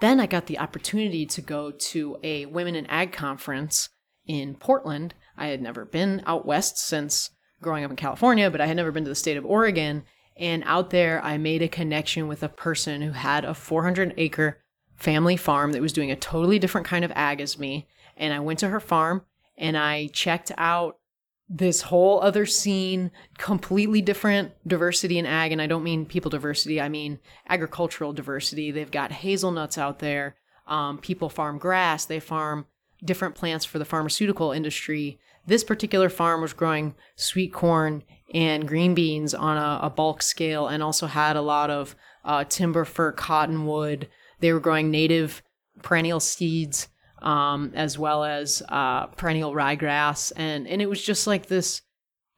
Then 0.00 0.20
I 0.20 0.26
got 0.26 0.46
the 0.46 0.58
opportunity 0.58 1.24
to 1.26 1.40
go 1.40 1.70
to 1.70 2.18
a 2.22 2.46
women 2.46 2.74
in 2.74 2.86
ag 2.86 3.12
conference 3.12 3.88
in 4.26 4.54
Portland. 4.56 5.14
I 5.36 5.46
had 5.46 5.62
never 5.62 5.84
been 5.84 6.22
out 6.26 6.46
west 6.46 6.78
since 6.78 7.30
growing 7.62 7.84
up 7.84 7.90
in 7.90 7.96
California, 7.96 8.50
but 8.50 8.60
I 8.60 8.66
had 8.66 8.76
never 8.76 8.92
been 8.92 9.04
to 9.04 9.10
the 9.10 9.14
state 9.14 9.36
of 9.36 9.46
Oregon. 9.46 10.04
And 10.36 10.62
out 10.66 10.90
there, 10.90 11.22
I 11.24 11.38
made 11.38 11.62
a 11.62 11.68
connection 11.68 12.28
with 12.28 12.42
a 12.42 12.48
person 12.48 13.02
who 13.02 13.12
had 13.12 13.44
a 13.44 13.54
400 13.54 14.14
acre 14.16 14.60
family 14.96 15.36
farm 15.36 15.72
that 15.72 15.82
was 15.82 15.92
doing 15.92 16.10
a 16.10 16.16
totally 16.16 16.58
different 16.58 16.86
kind 16.86 17.04
of 17.04 17.12
ag 17.14 17.40
as 17.40 17.58
me. 17.58 17.88
And 18.16 18.32
I 18.32 18.40
went 18.40 18.58
to 18.60 18.68
her 18.68 18.80
farm 18.80 19.22
and 19.56 19.76
I 19.76 20.08
checked 20.08 20.52
out 20.58 20.98
this 21.48 21.82
whole 21.82 22.20
other 22.20 22.46
scene, 22.46 23.10
completely 23.38 24.00
different 24.00 24.52
diversity 24.66 25.18
in 25.18 25.26
ag. 25.26 25.52
And 25.52 25.60
I 25.60 25.66
don't 25.66 25.84
mean 25.84 26.06
people 26.06 26.30
diversity, 26.30 26.80
I 26.80 26.88
mean 26.88 27.18
agricultural 27.48 28.12
diversity. 28.12 28.70
They've 28.70 28.90
got 28.90 29.12
hazelnuts 29.12 29.76
out 29.76 29.98
there. 29.98 30.36
Um, 30.66 30.98
people 30.98 31.28
farm 31.28 31.58
grass, 31.58 32.06
they 32.06 32.20
farm 32.20 32.66
different 33.04 33.34
plants 33.34 33.64
for 33.66 33.78
the 33.78 33.84
pharmaceutical 33.84 34.52
industry. 34.52 35.18
This 35.46 35.62
particular 35.62 36.08
farm 36.08 36.40
was 36.40 36.54
growing 36.54 36.94
sweet 37.16 37.52
corn 37.52 38.02
and 38.32 38.66
green 38.66 38.94
beans 38.94 39.34
on 39.34 39.58
a, 39.58 39.86
a 39.86 39.90
bulk 39.90 40.22
scale 40.22 40.68
and 40.68 40.82
also 40.82 41.06
had 41.06 41.36
a 41.36 41.42
lot 41.42 41.68
of 41.68 41.94
uh, 42.24 42.44
timber 42.44 42.86
fir 42.86 43.12
cottonwood. 43.12 44.08
They 44.40 44.52
were 44.52 44.60
growing 44.60 44.90
native 44.90 45.42
perennial 45.82 46.20
seeds 46.20 46.88
um, 47.24 47.72
as 47.74 47.98
well 47.98 48.22
as 48.22 48.62
uh, 48.68 49.06
perennial 49.06 49.54
ryegrass. 49.54 50.30
And, 50.36 50.68
and 50.68 50.80
it 50.80 50.88
was 50.88 51.02
just 51.02 51.26
like 51.26 51.46
this 51.46 51.82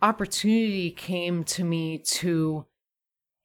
opportunity 0.01 0.93
came 0.93 1.43
to 1.45 1.65
me 1.65 1.99
to 1.99 2.65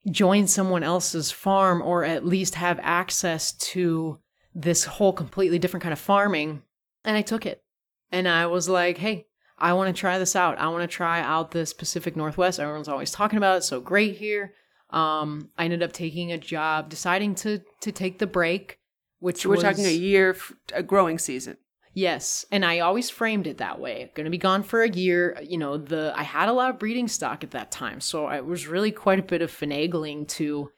join 0.10 0.48
someone 0.48 0.83
else's 0.83 1.31
farm 1.31 1.81
or 1.81 2.03
at 2.03 2.25
least 2.25 2.55
have 2.55 2.79
access 2.83 3.51
to 3.53 4.19
this 4.53 4.86
whole 4.86 5.13
completely 5.13 5.57
different 5.57 5.81
kind 5.83 5.93
of 5.93 6.00
farming. 6.00 6.62
And 7.03 7.17
I 7.17 7.24
took 7.24 7.45
it. 7.45 7.63
And 8.12 8.27
I 8.27 8.45
was 8.45 8.69
like, 8.69 8.98
hey, 9.00 9.25
I 9.57 9.74
want 9.74 9.95
to 9.95 10.00
try 10.00 10.19
this 10.19 10.36
out. 10.36 10.60
I 10.60 10.67
want 10.67 10.83
to 10.83 10.95
try 10.95 11.21
out 11.21 11.51
this 11.51 11.74
Pacific 11.74 12.15
Northwest. 12.15 12.60
Everyone's 12.60 12.88
always 12.88 13.12
talking 13.12 13.38
about 13.38 13.57
it. 13.57 13.63
So 13.63 13.79
great 13.79 14.17
here. 14.17 14.53
Um, 14.91 15.50
I 15.57 15.65
ended 15.65 15.81
up 15.81 15.93
taking 15.93 16.31
a 16.31 16.38
job, 16.38 16.89
deciding 16.89 17.36
to 17.36 17.62
to 17.79 17.91
take 17.93 18.19
the 18.19 18.27
break, 18.27 18.80
which 19.21 19.45
we're 19.45 19.55
was, 19.55 19.63
talking 19.63 19.85
a 19.85 19.93
year, 19.93 20.35
a 20.73 20.83
growing 20.83 21.17
season. 21.17 21.55
Yes, 21.93 22.45
and 22.51 22.65
I 22.65 22.79
always 22.79 23.09
framed 23.09 23.47
it 23.47 23.57
that 23.57 23.79
way. 23.79 24.11
Going 24.15 24.25
to 24.25 24.31
be 24.31 24.37
gone 24.37 24.63
for 24.63 24.81
a 24.81 24.89
year. 24.89 25.37
You 25.41 25.57
know, 25.57 25.77
the 25.77 26.13
I 26.15 26.23
had 26.23 26.49
a 26.49 26.53
lot 26.53 26.69
of 26.69 26.79
breeding 26.79 27.07
stock 27.07 27.43
at 27.43 27.51
that 27.51 27.71
time, 27.71 28.01
so 28.01 28.29
it 28.29 28.45
was 28.45 28.67
really 28.67 28.91
quite 28.91 29.19
a 29.19 29.23
bit 29.23 29.41
of 29.41 29.51
finagling 29.51 30.27
to 30.29 30.71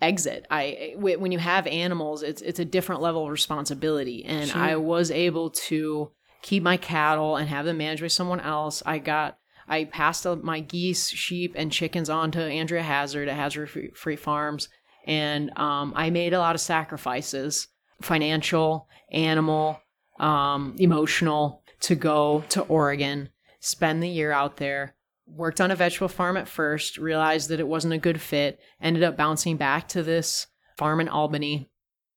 exit. 0.00 0.46
I 0.50 0.94
when 0.96 1.32
you 1.32 1.38
have 1.38 1.66
animals, 1.66 2.22
it's 2.22 2.42
it's 2.42 2.58
a 2.58 2.64
different 2.64 3.02
level 3.02 3.24
of 3.24 3.30
responsibility, 3.30 4.24
and 4.24 4.50
Sure. 4.50 4.60
I 4.60 4.76
was 4.76 5.10
able 5.10 5.50
to 5.50 6.12
keep 6.42 6.62
my 6.62 6.76
cattle 6.76 7.36
and 7.36 7.48
have 7.48 7.64
them 7.64 7.78
managed 7.78 8.02
by 8.02 8.08
someone 8.08 8.40
else. 8.40 8.82
I 8.84 8.98
got 8.98 9.38
I 9.68 9.84
passed 9.84 10.26
uh, 10.26 10.36
my 10.36 10.60
geese, 10.60 11.08
sheep, 11.08 11.54
and 11.56 11.72
chickens 11.72 12.10
on 12.10 12.30
to 12.32 12.42
Andrea 12.42 12.82
Hazard 12.82 13.28
at 13.28 13.36
Hazard 13.36 13.70
Free, 13.70 13.90
Free 13.94 14.16
Farms, 14.16 14.68
and 15.06 15.56
um, 15.58 15.92
I 15.96 16.10
made 16.10 16.34
a 16.34 16.38
lot 16.40 16.54
of 16.54 16.60
sacrifices, 16.60 17.68
financial, 18.02 18.88
animal, 19.10 19.80
um, 20.18 20.76
emotional, 20.78 21.62
to 21.80 21.94
go 21.94 22.44
to 22.48 22.62
Oregon, 22.62 23.28
spend 23.60 24.02
the 24.02 24.08
year 24.08 24.32
out 24.32 24.56
there. 24.56 24.94
Worked 25.26 25.60
on 25.60 25.70
a 25.70 25.76
vegetable 25.76 26.08
farm 26.08 26.36
at 26.36 26.48
first, 26.48 26.98
realized 26.98 27.48
that 27.48 27.60
it 27.60 27.68
wasn't 27.68 27.94
a 27.94 27.98
good 27.98 28.20
fit, 28.20 28.60
ended 28.80 29.02
up 29.02 29.16
bouncing 29.16 29.56
back 29.56 29.88
to 29.88 30.02
this 30.02 30.46
farm 30.76 31.00
in 31.00 31.08
Albany, 31.08 31.70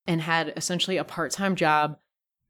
and 0.08 0.22
had 0.22 0.54
essentially 0.58 0.98
a 0.98 1.04
part 1.04 1.32
time 1.32 1.56
job. 1.56 1.98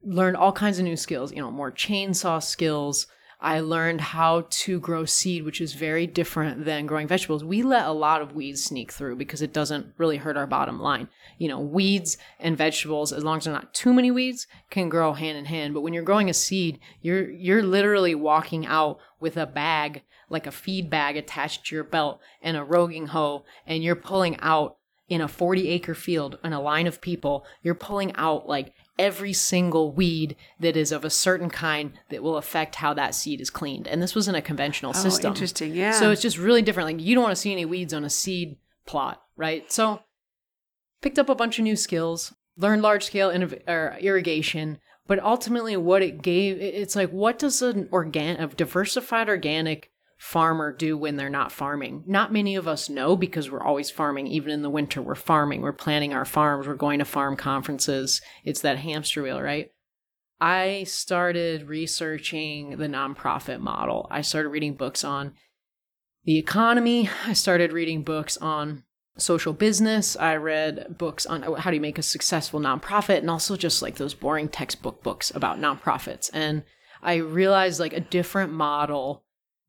Learned 0.02 0.36
all 0.36 0.52
kinds 0.52 0.78
of 0.78 0.84
new 0.84 0.96
skills, 0.96 1.32
you 1.32 1.40
know, 1.40 1.50
more 1.50 1.72
chainsaw 1.72 2.42
skills. 2.42 3.06
I 3.40 3.60
learned 3.60 4.00
how 4.00 4.46
to 4.48 4.80
grow 4.80 5.04
seed, 5.04 5.44
which 5.44 5.60
is 5.60 5.74
very 5.74 6.06
different 6.06 6.64
than 6.64 6.86
growing 6.86 7.06
vegetables. 7.06 7.44
We 7.44 7.62
let 7.62 7.86
a 7.86 7.92
lot 7.92 8.22
of 8.22 8.34
weeds 8.34 8.64
sneak 8.64 8.90
through 8.90 9.16
because 9.16 9.42
it 9.42 9.52
doesn't 9.52 9.92
really 9.98 10.16
hurt 10.16 10.38
our 10.38 10.46
bottom 10.46 10.80
line. 10.80 11.08
You 11.36 11.48
know, 11.48 11.60
weeds 11.60 12.16
and 12.40 12.56
vegetables, 12.56 13.12
as 13.12 13.24
long 13.24 13.38
as 13.38 13.44
they're 13.44 13.52
not 13.52 13.74
too 13.74 13.92
many 13.92 14.10
weeds, 14.10 14.46
can 14.70 14.88
grow 14.88 15.12
hand 15.12 15.36
in 15.36 15.44
hand. 15.44 15.74
But 15.74 15.82
when 15.82 15.92
you're 15.92 16.02
growing 16.02 16.30
a 16.30 16.34
seed, 16.34 16.80
you're 17.02 17.30
you're 17.30 17.62
literally 17.62 18.14
walking 18.14 18.66
out 18.66 18.98
with 19.20 19.36
a 19.36 19.46
bag, 19.46 20.02
like 20.30 20.46
a 20.46 20.52
feed 20.52 20.88
bag 20.88 21.16
attached 21.16 21.66
to 21.66 21.74
your 21.74 21.84
belt 21.84 22.20
and 22.40 22.56
a 22.56 22.64
roguing 22.64 23.08
hoe, 23.08 23.44
and 23.66 23.84
you're 23.84 23.96
pulling 23.96 24.38
out 24.40 24.78
in 25.08 25.20
a 25.20 25.28
40 25.28 25.68
acre 25.68 25.94
field 25.94 26.38
in 26.42 26.52
a 26.52 26.60
line 26.60 26.86
of 26.86 27.00
people, 27.00 27.46
you're 27.62 27.74
pulling 27.74 28.14
out 28.16 28.48
like 28.48 28.72
every 28.98 29.32
single 29.32 29.92
weed 29.92 30.36
that 30.60 30.76
is 30.76 30.90
of 30.92 31.04
a 31.04 31.10
certain 31.10 31.50
kind 31.50 31.92
that 32.10 32.22
will 32.22 32.36
affect 32.38 32.76
how 32.76 32.94
that 32.94 33.14
seed 33.14 33.40
is 33.40 33.50
cleaned. 33.50 33.86
And 33.86 34.02
this 34.02 34.14
was 34.14 34.26
in 34.28 34.34
a 34.34 34.42
conventional 34.42 34.92
Oh, 34.94 34.98
system. 35.00 35.32
interesting. 35.32 35.74
Yeah. 35.74 35.92
So 35.92 36.10
it's 36.10 36.22
just 36.22 36.38
really 36.38 36.62
different. 36.62 36.86
Like 36.98 37.04
you 37.06 37.14
don't 37.14 37.22
want 37.24 37.34
to 37.36 37.40
see 37.40 37.52
any 37.52 37.64
weeds 37.64 37.92
on 37.92 38.04
a 38.04 38.10
seed 38.10 38.56
plot, 38.86 39.22
right? 39.36 39.70
So 39.70 40.00
picked 41.02 41.18
up 41.18 41.28
a 41.28 41.34
bunch 41.34 41.58
of 41.58 41.64
new 41.64 41.76
skills, 41.76 42.32
learned 42.56 42.82
large 42.82 43.04
scale 43.04 43.28
innov- 43.30 44.00
irrigation, 44.00 44.78
but 45.06 45.22
ultimately 45.22 45.76
what 45.76 46.02
it 46.02 46.22
gave, 46.22 46.58
it's 46.60 46.96
like 46.96 47.10
what 47.10 47.38
does 47.38 47.62
an 47.62 47.88
organ 47.92 48.36
a 48.40 48.46
diversified 48.48 49.28
organic 49.28 49.90
farmer 50.16 50.72
do 50.72 50.96
when 50.96 51.16
they're 51.16 51.28
not 51.28 51.52
farming? 51.52 52.04
Not 52.06 52.32
many 52.32 52.56
of 52.56 52.66
us 52.66 52.88
know 52.88 53.16
because 53.16 53.50
we're 53.50 53.62
always 53.62 53.90
farming 53.90 54.26
even 54.26 54.50
in 54.50 54.62
the 54.62 54.70
winter. 54.70 55.02
We're 55.02 55.14
farming, 55.14 55.62
we're 55.62 55.72
planning 55.72 56.12
our 56.12 56.24
farms, 56.24 56.66
we're 56.66 56.74
going 56.74 56.98
to 56.98 57.04
farm 57.04 57.36
conferences. 57.36 58.20
It's 58.44 58.60
that 58.62 58.78
hamster 58.78 59.22
wheel, 59.22 59.40
right? 59.40 59.70
I 60.40 60.84
started 60.84 61.68
researching 61.68 62.76
the 62.76 62.88
nonprofit 62.88 63.60
model. 63.60 64.06
I 64.10 64.20
started 64.20 64.50
reading 64.50 64.74
books 64.74 65.02
on 65.02 65.32
the 66.24 66.38
economy. 66.38 67.08
I 67.24 67.32
started 67.32 67.72
reading 67.72 68.02
books 68.02 68.36
on 68.36 68.84
social 69.16 69.54
business. 69.54 70.16
I 70.16 70.36
read 70.36 70.98
books 70.98 71.24
on 71.24 71.42
how 71.42 71.70
do 71.70 71.76
you 71.76 71.80
make 71.80 71.98
a 71.98 72.02
successful 72.02 72.60
nonprofit 72.60 73.18
and 73.18 73.30
also 73.30 73.56
just 73.56 73.80
like 73.80 73.96
those 73.96 74.12
boring 74.12 74.48
textbook 74.48 75.02
books 75.02 75.34
about 75.34 75.58
nonprofits. 75.58 76.28
And 76.34 76.64
I 77.02 77.16
realized 77.16 77.80
like 77.80 77.94
a 77.94 78.00
different 78.00 78.52
model 78.52 79.24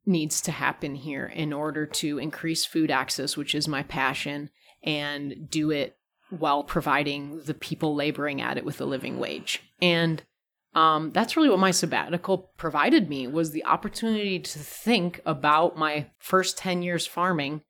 needs 0.08 0.42
to 0.42 0.52
happen 0.52 0.96
here 0.96 1.26
in 1.26 1.54
order 1.54 1.86
to 1.86 2.18
increase 2.18 2.66
food 2.66 2.90
access, 2.90 3.36
which 3.36 3.54
is 3.54 3.68
my 3.68 3.84
passion, 3.84 4.50
and 4.84 5.50
do 5.50 5.72
it 5.72 5.98
while 6.30 6.64
providing 6.64 7.42
the 7.46 7.54
people 7.54 7.96
laboring 7.96 8.42
at 8.42 8.58
it 8.58 8.66
with 8.66 8.82
a 8.82 8.86
living 8.86 9.20
wage. 9.20 9.64
And 9.82 10.24
um, 10.74 11.12
that's 11.12 11.36
really 11.36 11.50
what 11.50 11.60
my 11.60 11.72
sabbatical 11.72 12.52
provided 12.58 13.10
me 13.10 13.28
was 13.28 13.52
the 13.52 13.66
opportunity 13.66 14.40
to 14.40 14.60
think 14.60 15.22
about 15.26 15.78
my 15.78 16.08
first 16.20 16.58
10 16.58 16.84
years 16.84 17.08
farming. 17.08 17.62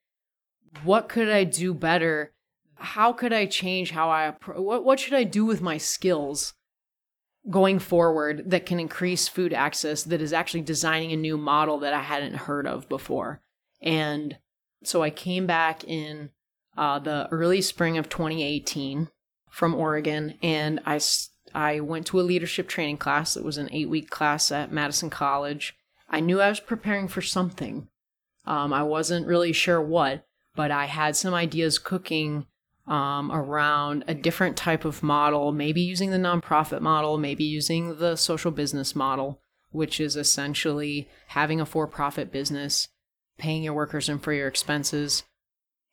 What 0.83 1.07
could 1.07 1.29
i 1.29 1.43
do 1.43 1.73
better? 1.73 2.33
How 2.75 3.13
could 3.13 3.33
i 3.33 3.45
change 3.45 3.91
how 3.91 4.09
i 4.09 4.35
what, 4.55 4.83
what 4.83 4.99
should 4.99 5.13
i 5.13 5.23
do 5.23 5.45
with 5.45 5.61
my 5.61 5.77
skills 5.77 6.53
going 7.49 7.79
forward 7.79 8.43
that 8.45 8.65
can 8.65 8.79
increase 8.79 9.27
food 9.27 9.53
access 9.53 10.03
that 10.03 10.21
is 10.21 10.33
actually 10.33 10.61
designing 10.61 11.11
a 11.11 11.17
new 11.17 11.37
model 11.37 11.79
that 11.79 11.93
i 11.93 12.01
hadn't 12.01 12.35
heard 12.35 12.67
of 12.67 12.89
before 12.89 13.41
and 13.81 14.37
so 14.83 15.01
i 15.01 15.09
came 15.09 15.45
back 15.45 15.83
in 15.83 16.29
uh, 16.77 16.99
the 16.99 17.27
early 17.31 17.61
spring 17.61 17.97
of 17.97 18.09
2018 18.09 19.09
from 19.49 19.73
oregon 19.73 20.35
and 20.43 20.79
I, 20.85 20.99
I 21.53 21.79
went 21.79 22.05
to 22.07 22.19
a 22.19 22.21
leadership 22.21 22.67
training 22.67 22.97
class. 22.97 23.35
It 23.35 23.43
was 23.43 23.57
an 23.57 23.69
eight 23.71 23.89
week 23.89 24.09
class 24.09 24.51
at 24.51 24.71
Madison 24.71 25.09
College. 25.09 25.75
I 26.09 26.19
knew 26.19 26.39
I 26.39 26.49
was 26.49 26.59
preparing 26.59 27.07
for 27.07 27.21
something. 27.21 27.87
Um, 28.45 28.71
I 28.71 28.83
wasn't 28.83 29.27
really 29.27 29.51
sure 29.51 29.81
what, 29.81 30.25
but 30.55 30.71
I 30.71 30.85
had 30.85 31.15
some 31.15 31.33
ideas 31.33 31.79
cooking 31.79 32.47
um, 32.87 33.31
around 33.31 34.03
a 34.07 34.13
different 34.13 34.55
type 34.55 34.85
of 34.85 35.03
model, 35.03 35.51
maybe 35.51 35.81
using 35.81 36.11
the 36.11 36.17
nonprofit 36.17 36.81
model, 36.81 37.17
maybe 37.17 37.43
using 37.43 37.97
the 37.97 38.15
social 38.15 38.51
business 38.51 38.95
model, 38.95 39.41
which 39.71 39.99
is 39.99 40.15
essentially 40.15 41.09
having 41.27 41.59
a 41.59 41.65
for 41.65 41.87
profit 41.87 42.31
business, 42.31 42.87
paying 43.37 43.63
your 43.63 43.73
workers 43.73 44.07
and 44.07 44.23
for 44.23 44.31
your 44.31 44.47
expenses, 44.47 45.23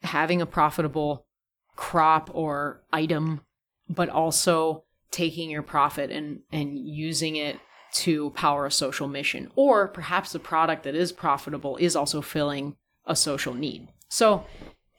having 0.02 0.40
a 0.40 0.46
profitable 0.46 1.26
crop 1.76 2.30
or 2.32 2.82
item, 2.92 3.40
but 3.88 4.08
also 4.08 4.84
taking 5.10 5.50
your 5.50 5.62
profit 5.62 6.10
and 6.10 6.40
and 6.52 6.78
using 6.78 7.36
it 7.36 7.58
to 7.92 8.30
power 8.30 8.66
a 8.66 8.70
social 8.70 9.08
mission. 9.08 9.50
Or 9.56 9.88
perhaps 9.88 10.32
the 10.32 10.38
product 10.38 10.84
that 10.84 10.94
is 10.94 11.12
profitable 11.12 11.76
is 11.76 11.96
also 11.96 12.20
filling 12.20 12.76
a 13.06 13.14
social 13.14 13.54
need. 13.54 13.88
So 14.08 14.46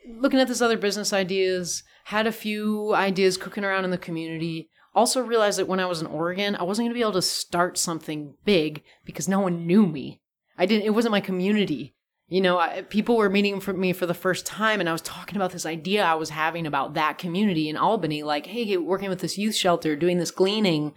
looking 0.07 0.39
at 0.39 0.47
this 0.47 0.61
other 0.61 0.77
business 0.77 1.13
ideas 1.13 1.83
had 2.05 2.27
a 2.27 2.31
few 2.31 2.93
ideas 2.93 3.37
cooking 3.37 3.63
around 3.63 3.85
in 3.85 3.91
the 3.91 3.97
community 3.97 4.69
also 4.93 5.21
realized 5.21 5.59
that 5.59 5.67
when 5.67 5.79
i 5.79 5.85
was 5.85 6.01
in 6.01 6.07
oregon 6.07 6.55
i 6.55 6.63
wasn't 6.63 6.83
going 6.83 6.91
to 6.91 6.97
be 6.97 7.01
able 7.01 7.11
to 7.11 7.21
start 7.21 7.77
something 7.77 8.33
big 8.45 8.83
because 9.05 9.27
no 9.27 9.39
one 9.39 9.65
knew 9.65 9.85
me 9.85 10.21
i 10.57 10.65
didn't 10.65 10.85
it 10.85 10.91
wasn't 10.91 11.11
my 11.11 11.21
community 11.21 11.95
you 12.27 12.41
know, 12.41 12.57
I, 12.57 12.81
people 12.81 13.17
were 13.17 13.29
meeting 13.29 13.59
for 13.59 13.71
me 13.73 13.93
for 13.93 14.07
the 14.07 14.13
first 14.15 14.45
time, 14.47 14.79
and 14.79 14.89
I 14.89 14.93
was 14.93 15.01
talking 15.01 15.35
about 15.35 15.51
this 15.51 15.65
idea 15.65 16.03
I 16.03 16.15
was 16.15 16.31
having 16.31 16.65
about 16.65 16.95
that 16.95 17.19
community 17.19 17.69
in 17.69 17.77
Albany. 17.77 18.23
Like, 18.23 18.47
hey, 18.47 18.77
working 18.77 19.09
with 19.09 19.19
this 19.19 19.37
youth 19.37 19.55
shelter, 19.55 19.95
doing 19.95 20.17
this 20.17 20.31
gleaning, 20.31 20.93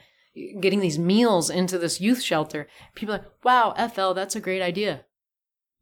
getting 0.60 0.80
these 0.80 0.98
meals 0.98 1.50
into 1.50 1.78
this 1.78 2.00
youth 2.00 2.22
shelter. 2.22 2.66
People 2.94 3.16
like, 3.16 3.24
wow, 3.44 3.74
FL, 3.92 4.12
that's 4.12 4.36
a 4.36 4.40
great 4.40 4.62
idea. 4.62 5.04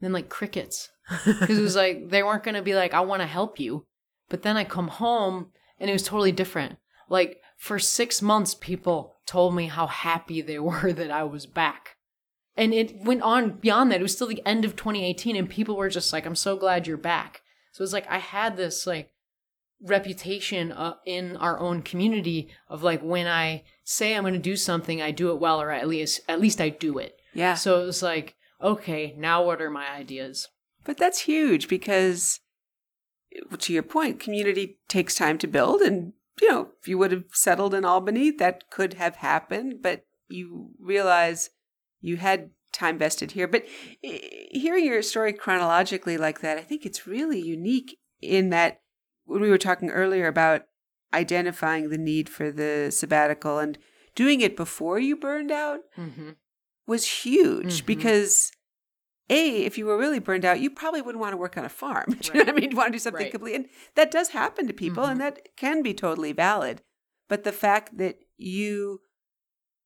Then, 0.01 0.13
like, 0.13 0.29
crickets. 0.29 0.91
Because 1.25 1.59
it 1.59 1.63
was 1.63 1.77
like, 1.77 2.11
they 2.11 2.23
weren't 2.23 2.43
going 2.43 2.57
to 2.57 2.63
be 2.63 2.75
like, 2.75 2.93
I 2.93 3.01
want 3.01 3.23
to 3.23 3.27
help 3.27 3.61
you. 3.61 3.87
But 4.29 4.43
then 4.43 4.57
I 4.57 4.65
come 4.65 4.89
home, 4.89 5.53
and 5.79 5.89
it 5.89 5.93
was 5.93 6.03
totally 6.03 6.33
different. 6.33 6.79
Like, 7.09 7.41
for 7.57 7.79
six 7.79 8.21
months, 8.21 8.55
people 8.55 9.17
told 9.25 9.55
me 9.55 9.67
how 9.67 9.87
happy 9.87 10.41
they 10.41 10.59
were 10.69 10.93
that 10.93 11.11
I 11.11 11.25
was 11.25 11.47
back 11.47 11.97
And 12.57 12.73
it 12.73 13.05
went 13.05 13.23
on 13.23 13.53
beyond 13.53 13.91
that. 13.93 14.01
It 14.01 14.03
was 14.03 14.15
still 14.15 14.27
the 14.27 14.43
end 14.47 14.65
of 14.65 14.77
2018, 14.77 15.37
and 15.37 15.49
people 15.49 15.77
were 15.77 15.91
just 15.91 16.13
like, 16.13 16.27
I'm 16.27 16.37
so 16.37 16.57
glad 16.57 16.87
you're 16.87 16.97
back. 16.97 17.43
So 17.73 17.85
it's 17.85 17.93
like 17.93 18.11
I 18.11 18.19
had 18.19 18.57
this 18.57 18.87
like 18.87 19.11
reputation 19.83 20.73
uh, 20.73 20.95
in 21.05 21.37
our 21.37 21.59
own 21.59 21.83
community 21.83 22.49
of 22.69 22.83
like 22.83 23.03
when 23.03 23.27
I 23.27 23.65
say 23.85 24.17
I'm 24.17 24.23
going 24.23 24.33
to 24.33 24.41
do 24.41 24.57
something, 24.57 25.03
I 25.03 25.11
do 25.11 25.31
it 25.33 25.39
well, 25.39 25.61
or 25.61 25.71
at 25.71 25.87
least 25.87 26.21
at 26.29 26.41
least 26.41 26.61
I 26.61 26.71
do 26.71 26.97
it. 26.97 27.21
Yeah. 27.35 27.53
So 27.53 27.83
it 27.83 27.85
was 27.85 28.03
like, 28.03 28.36
okay, 28.63 29.15
now 29.17 29.45
what 29.45 29.61
are 29.63 29.71
my 29.71 29.91
ideas? 29.91 30.49
But 30.85 30.97
that's 30.97 31.21
huge 31.21 31.69
because, 31.69 32.41
to 33.59 33.73
your 33.73 33.83
point, 33.83 34.21
community 34.21 34.79
takes 34.89 35.15
time 35.15 35.39
to 35.39 35.47
build. 35.47 35.81
And, 35.81 36.13
you 36.41 36.51
know, 36.51 36.69
if 36.81 36.89
you 36.89 36.99
would 36.99 37.13
have 37.13 37.25
settled 37.33 37.75
in 37.75 37.85
Albany, 37.85 38.31
that 38.33 38.71
could 38.71 38.95
have 38.95 39.17
happened. 39.17 39.83
But 39.83 40.07
you 40.29 40.71
realize 40.81 41.51
you 42.01 42.17
had 42.19 42.51
time 42.73 42.99
vested 42.99 43.33
here. 43.33 43.49
But 43.49 43.65
hearing 44.03 44.85
your 44.85 45.03
story 45.03 45.33
chronologically 45.33 46.17
like 46.17 46.41
that, 46.41 46.59
I 46.59 46.63
think 46.63 46.85
it's 46.85 47.07
really 47.07 47.41
unique 47.41 47.99
in 48.21 48.51
that 48.51 48.81
when 49.25 49.41
we 49.41 49.51
were 49.51 49.59
talking 49.59 49.91
earlier 49.91 50.27
about 50.27 50.63
identifying 51.13 51.89
the 51.89 51.99
need 51.99 52.29
for 52.29 52.51
the 52.51 52.91
sabbatical 52.91 53.59
and 53.59 53.79
doing 54.15 54.41
it 54.41 54.57
before 54.57 54.99
you 54.99 55.17
burned 55.17 55.51
out 55.51 55.81
Mm-hmm. 55.97 56.31
Was 56.87 57.07
huge 57.25 57.83
Mhm. 57.83 57.87
because 57.87 58.53
a 59.29 59.65
if 59.65 59.77
you 59.77 59.87
were 59.87 59.99
really 59.99 60.21
burned 60.21 60.45
out 60.45 60.61
you 60.61 60.71
probably 60.71 61.03
wouldn't 61.03 61.21
want 61.21 61.33
to 61.33 61.37
work 61.37 61.57
on 61.59 61.65
a 61.65 61.69
farm 61.69 62.07
do 62.21 62.29
you 62.29 62.35
know 62.35 62.41
what 62.45 62.49
i 62.49 62.53
mean 62.53 62.71
you 62.71 62.77
want 62.77 62.89
to 62.89 62.93
do 62.93 62.99
something 62.99 63.23
Right. 63.25 63.31
completely 63.33 63.57
and 63.57 63.69
that 63.97 64.11
does 64.11 64.29
happen 64.31 64.67
to 64.69 64.73
people 64.73 65.05
Mhm. 65.05 65.11
and 65.13 65.21
that 65.21 65.57
can 65.57 65.83
be 65.83 65.93
totally 65.95 66.33
valid 66.33 66.83
but 67.29 67.43
the 67.45 67.53
fact 67.53 67.97
that 67.99 68.19
you 68.37 69.01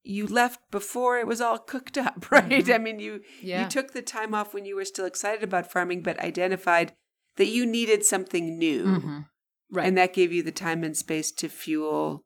you 0.02 0.26
left 0.26 0.60
before 0.70 1.18
it 1.18 1.26
was 1.26 1.40
all 1.40 1.58
cooked 1.58 1.96
up 1.98 2.30
right 2.30 2.48
Mhm. 2.66 2.74
i 2.74 2.78
mean 2.78 2.98
you 3.00 3.22
Yeah. 3.40 3.62
you 3.64 3.68
took 3.70 3.92
the 3.92 4.02
time 4.02 4.34
off 4.34 4.52
when 4.54 4.64
you 4.66 4.76
were 4.76 4.84
still 4.84 5.06
excited 5.06 5.42
about 5.42 5.70
farming 5.72 6.02
but 6.02 6.18
identified 6.20 6.94
that 7.36 7.46
you 7.46 7.64
needed 7.64 8.04
something 8.04 8.58
new 8.58 8.84
Mhm. 8.84 9.28
Right. 9.70 9.86
and 9.86 9.96
that 9.96 10.12
gave 10.12 10.32
you 10.32 10.42
the 10.42 10.52
time 10.52 10.84
and 10.84 10.96
space 10.96 11.30
to 11.32 11.48
fuel 11.48 12.24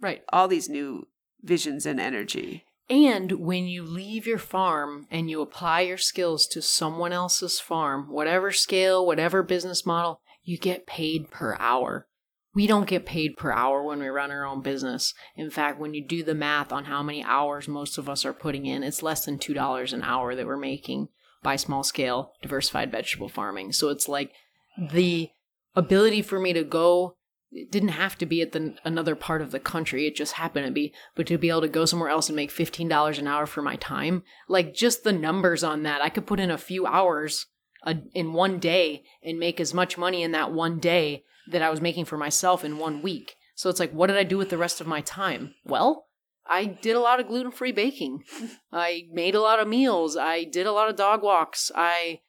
right. 0.00 0.22
all 0.32 0.48
these 0.48 0.68
new 0.68 1.08
visions 1.42 1.84
and 1.86 1.98
energy 2.00 2.64
And 2.90 3.32
when 3.32 3.66
you 3.66 3.82
leave 3.82 4.26
your 4.26 4.38
farm 4.38 5.06
and 5.10 5.28
you 5.28 5.42
apply 5.42 5.82
your 5.82 5.98
skills 5.98 6.46
to 6.48 6.62
someone 6.62 7.12
else's 7.12 7.60
farm, 7.60 8.10
whatever 8.10 8.50
scale, 8.50 9.04
whatever 9.04 9.42
business 9.42 9.84
model, 9.84 10.20
you 10.42 10.56
get 10.56 10.86
paid 10.86 11.30
per 11.30 11.56
hour. 11.60 12.06
We 12.54 12.66
don't 12.66 12.88
get 12.88 13.04
paid 13.04 13.36
per 13.36 13.52
hour 13.52 13.82
when 13.82 14.00
we 14.00 14.08
run 14.08 14.30
our 14.30 14.46
own 14.46 14.62
business. 14.62 15.12
In 15.36 15.50
fact, 15.50 15.78
when 15.78 15.92
you 15.92 16.04
do 16.04 16.22
the 16.22 16.34
math 16.34 16.72
on 16.72 16.86
how 16.86 17.02
many 17.02 17.22
hours 17.22 17.68
most 17.68 17.98
of 17.98 18.08
us 18.08 18.24
are 18.24 18.32
putting 18.32 18.64
in, 18.64 18.82
it's 18.82 19.02
less 19.02 19.26
than 19.26 19.38
$2 19.38 19.92
an 19.92 20.02
hour 20.02 20.34
that 20.34 20.46
we're 20.46 20.56
making 20.56 21.08
by 21.42 21.56
small 21.56 21.82
scale 21.82 22.32
diversified 22.40 22.90
vegetable 22.90 23.28
farming. 23.28 23.72
So 23.72 23.90
it's 23.90 24.08
like 24.08 24.32
the 24.78 25.28
ability 25.76 26.22
for 26.22 26.40
me 26.40 26.54
to 26.54 26.64
go 26.64 27.17
it 27.50 27.70
didn't 27.70 27.90
have 27.90 28.16
to 28.18 28.26
be 28.26 28.42
at 28.42 28.52
the 28.52 28.74
another 28.84 29.14
part 29.14 29.40
of 29.40 29.50
the 29.50 29.60
country. 29.60 30.06
It 30.06 30.16
just 30.16 30.34
happened 30.34 30.66
to 30.66 30.72
be. 30.72 30.92
But 31.14 31.26
to 31.28 31.38
be 31.38 31.48
able 31.48 31.62
to 31.62 31.68
go 31.68 31.84
somewhere 31.84 32.10
else 32.10 32.28
and 32.28 32.36
make 32.36 32.50
$15 32.50 33.18
an 33.18 33.26
hour 33.26 33.46
for 33.46 33.62
my 33.62 33.76
time 33.76 34.22
like 34.48 34.74
just 34.74 35.04
the 35.04 35.12
numbers 35.12 35.64
on 35.64 35.82
that 35.82 36.02
i 36.02 36.08
could 36.08 36.26
put 36.26 36.40
in 36.40 36.50
a 36.50 36.58
few 36.58 36.86
hours 36.86 37.46
a, 37.84 37.96
in 38.12 38.32
one 38.32 38.58
day 38.58 39.04
and 39.22 39.38
make 39.38 39.60
as 39.60 39.72
much 39.72 39.96
money 39.98 40.22
in 40.22 40.32
that 40.32 40.52
one 40.52 40.78
day 40.78 41.24
that 41.50 41.62
i 41.62 41.70
was 41.70 41.80
making 41.80 42.04
for 42.04 42.18
myself 42.18 42.64
in 42.64 42.78
one 42.78 43.02
week. 43.02 43.36
So 43.54 43.70
it's 43.70 43.80
like 43.80 43.92
what 43.92 44.08
did 44.08 44.16
i 44.16 44.24
do 44.24 44.38
with 44.38 44.50
the 44.50 44.58
rest 44.58 44.80
of 44.80 44.86
my 44.86 45.00
time? 45.00 45.54
Well 45.64 46.06
i 46.46 46.64
did 46.64 46.96
a 46.96 47.00
lot 47.00 47.20
of 47.20 47.28
gluten-free 47.28 47.72
baking. 47.72 48.24
I 48.72 49.04
made 49.12 49.34
a 49.34 49.40
lot 49.40 49.60
of 49.60 49.68
meals. 49.68 50.16
I 50.16 50.44
did 50.44 50.66
a 50.66 50.72
lot 50.72 50.88
of 50.88 50.96
dog 50.96 51.22
walks. 51.22 51.70
I 51.74 52.20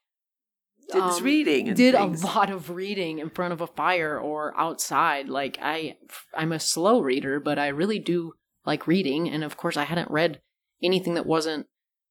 did 0.91 1.03
this 1.03 1.17
um, 1.17 1.23
reading 1.23 1.73
did 1.73 1.95
things. 1.95 2.23
a 2.23 2.25
lot 2.25 2.49
of 2.49 2.69
reading 2.69 3.19
in 3.19 3.29
front 3.29 3.53
of 3.53 3.61
a 3.61 3.67
fire 3.67 4.19
or 4.19 4.53
outside. 4.57 5.29
Like 5.29 5.57
i 5.61 5.97
i'm 6.35 6.51
a 6.51 6.59
slow 6.59 7.01
reader 7.01 7.39
but 7.39 7.59
i 7.59 7.67
really 7.67 7.99
do 7.99 8.33
like 8.65 8.87
reading. 8.87 9.29
And 9.29 9.43
of 9.43 9.57
course 9.57 9.77
i 9.77 9.83
hadn't 9.83 10.11
read 10.11 10.41
anything 10.81 11.13
that 11.15 11.25
wasn't 11.25 11.67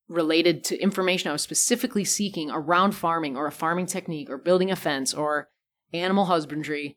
related 0.09 0.65
to 0.65 0.81
information 0.81 1.29
i 1.29 1.33
was 1.33 1.43
specifically 1.43 2.05
seeking 2.05 2.51
around 2.51 2.93
farming 2.93 3.37
or 3.37 3.47
a 3.47 3.53
farming 3.53 3.85
technique 3.85 4.31
or 4.31 4.39
building 4.39 4.71
a 4.71 4.77
fence 4.77 5.13
or 5.13 5.49
animal 5.93 6.27
husbandry. 6.27 6.97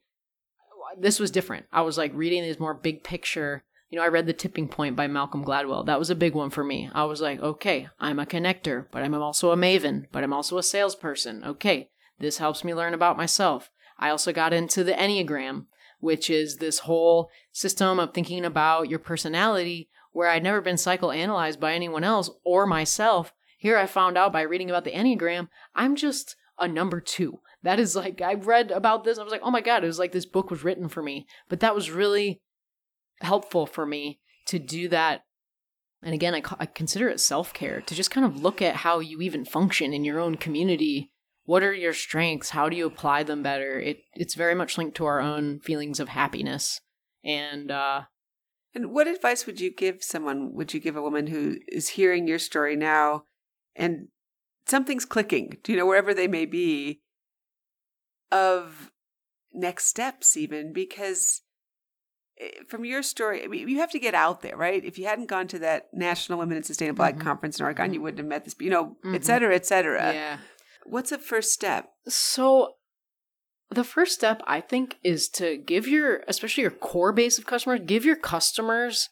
This 0.99 1.19
was 1.19 1.31
different. 1.31 1.65
I 1.71 1.81
was 1.81 1.97
like 1.97 2.11
reading 2.13 2.43
these 2.43 2.59
more 2.59 2.73
big 2.73 3.03
picture 3.03 3.63
you 3.91 3.97
know 3.97 4.03
i 4.03 4.07
read 4.07 4.25
the 4.25 4.33
tipping 4.33 4.67
point 4.67 4.95
by 4.95 5.05
malcolm 5.05 5.45
gladwell. 5.45 5.85
That 5.85 5.99
was 5.99 6.09
a 6.09 6.15
big 6.15 6.33
one 6.33 6.49
for 6.49 6.63
me. 6.63 6.89
I 6.93 7.03
was 7.03 7.21
like 7.21 7.39
okay 7.41 7.89
i'm 7.99 8.17
a 8.17 8.25
connector 8.25 8.87
but 8.89 9.03
i'm 9.03 9.13
also 9.13 9.51
a 9.51 9.57
maven 9.57 10.07
but 10.11 10.23
i'm 10.23 10.33
also 10.33 10.57
a 10.57 10.63
salesperson. 10.63 11.43
Okay 11.43 11.89
this 12.17 12.37
helps 12.37 12.63
me 12.63 12.73
learn 12.73 12.93
about 12.93 13.17
myself. 13.17 13.69
I 13.99 14.09
also 14.09 14.31
got 14.31 14.53
into 14.53 14.83
the 14.83 14.93
enneagram 14.93 15.65
which 15.99 16.29
is 16.29 16.57
this 16.57 16.79
whole 16.79 17.29
system 17.51 17.99
of 17.99 18.13
thinking 18.13 18.43
about 18.45 18.89
your 18.89 18.97
personality 18.97 19.89
where 20.13 20.29
i'd 20.29 20.43
never 20.43 20.61
been 20.61 20.77
psychoanalyzed 20.77 21.59
by 21.59 21.73
anyone 21.73 22.03
else 22.03 22.31
or 22.43 22.65
myself. 22.65 23.33
Here 23.57 23.77
i 23.77 23.85
found 23.85 24.17
out 24.17 24.33
by 24.33 24.41
reading 24.41 24.69
about 24.69 24.85
the 24.85 24.93
enneagram 24.93 25.49
i'm 25.75 25.95
just 25.95 26.37
a 26.57 26.67
number 26.67 27.01
two. 27.01 27.39
That 27.63 27.79
is 27.79 27.95
like 27.95 28.21
i 28.21 28.35
read 28.35 28.71
about 28.71 29.03
this 29.03 29.19
i 29.19 29.23
was 29.23 29.31
like 29.31 29.43
oh 29.43 29.51
my 29.51 29.61
god 29.61 29.83
it 29.83 29.87
was 29.87 29.99
like 29.99 30.13
this 30.13 30.25
book 30.25 30.49
was 30.49 30.63
written 30.63 30.87
for 30.87 31.03
me. 31.03 31.27
But 31.49 31.59
that 31.59 31.75
was 31.75 31.91
really 31.91 32.41
helpful 33.23 33.65
for 33.65 33.85
me 33.85 34.19
to 34.47 34.59
do 34.59 34.87
that. 34.89 35.23
And 36.03 36.13
again, 36.13 36.33
I, 36.33 36.41
I 36.59 36.65
consider 36.65 37.09
it 37.09 37.19
self 37.19 37.53
care 37.53 37.81
to 37.81 37.95
just 37.95 38.11
kind 38.11 38.25
of 38.25 38.41
look 38.41 38.61
at 38.61 38.77
how 38.77 38.99
you 38.99 39.21
even 39.21 39.45
function 39.45 39.93
in 39.93 40.03
your 40.03 40.19
own 40.19 40.35
community. 40.35 41.11
What 41.45 41.63
are 41.63 41.73
your 41.73 41.93
strengths? 41.93 42.51
How 42.51 42.69
do 42.69 42.75
you 42.77 42.85
apply 42.85 43.23
them 43.23 43.43
better? 43.43 43.79
It 43.79 44.03
it's 44.13 44.35
very 44.35 44.55
much 44.55 44.77
linked 44.77 44.97
to 44.97 45.05
our 45.05 45.19
own 45.19 45.59
feelings 45.59 45.99
of 45.99 46.09
happiness. 46.09 46.81
And 47.23 47.69
uh, 47.71 48.03
And 48.73 48.91
what 48.91 49.07
advice 49.07 49.45
would 49.45 49.59
you 49.59 49.71
give 49.73 50.03
someone? 50.03 50.53
Would 50.53 50.73
you 50.73 50.79
give 50.79 50.95
a 50.95 51.01
woman 51.01 51.27
who 51.27 51.57
is 51.67 51.89
hearing 51.89 52.27
your 52.27 52.39
story 52.39 52.75
now 52.75 53.25
and 53.75 54.07
something's 54.65 55.05
clicking, 55.05 55.57
do 55.63 55.71
you 55.71 55.77
know, 55.77 55.85
wherever 55.85 56.13
they 56.13 56.27
may 56.27 56.45
be, 56.45 57.01
of 58.31 58.91
next 59.53 59.87
steps, 59.87 60.37
even? 60.37 60.71
Because 60.73 61.41
from 62.67 62.85
your 62.85 63.03
story, 63.03 63.43
I 63.43 63.47
mean, 63.47 63.67
you 63.67 63.79
have 63.79 63.91
to 63.91 63.99
get 63.99 64.13
out 64.15 64.41
there, 64.41 64.55
right? 64.57 64.83
If 64.83 64.97
you 64.97 65.05
hadn't 65.05 65.27
gone 65.27 65.47
to 65.49 65.59
that 65.59 65.89
National 65.93 66.39
Women 66.39 66.57
in 66.57 66.63
Sustainable 66.63 67.03
Ag 67.05 67.17
Mhm. 67.17 67.21
Conference 67.21 67.59
in 67.59 67.63
Oregon, 67.65 67.93
you 67.93 67.99
Mhm. 67.99 68.03
wouldn't 68.03 68.19
have 68.19 68.27
met 68.27 68.45
this, 68.45 68.55
you 68.59 68.69
know, 68.69 68.97
et 69.03 69.07
Mhm. 69.07 69.23
cetera, 69.23 69.55
et 69.55 69.65
cetera. 69.65 70.13
yeah. 70.13 70.37
What's 70.85 71.11
a 71.11 71.17
first 71.19 71.53
step? 71.53 71.91
So 72.07 72.75
the 73.69 73.83
first 73.83 74.13
step 74.13 74.41
I 74.47 74.59
think 74.61 74.97
is 75.03 75.29
to 75.29 75.57
give 75.57 75.87
your 75.87 76.23
especially 76.27 76.61
your 76.63 76.71
core 76.71 77.13
base 77.13 77.37
of 77.37 77.45
customers, 77.45 77.81
give 77.85 78.03
your 78.03 78.15
customers 78.15 79.09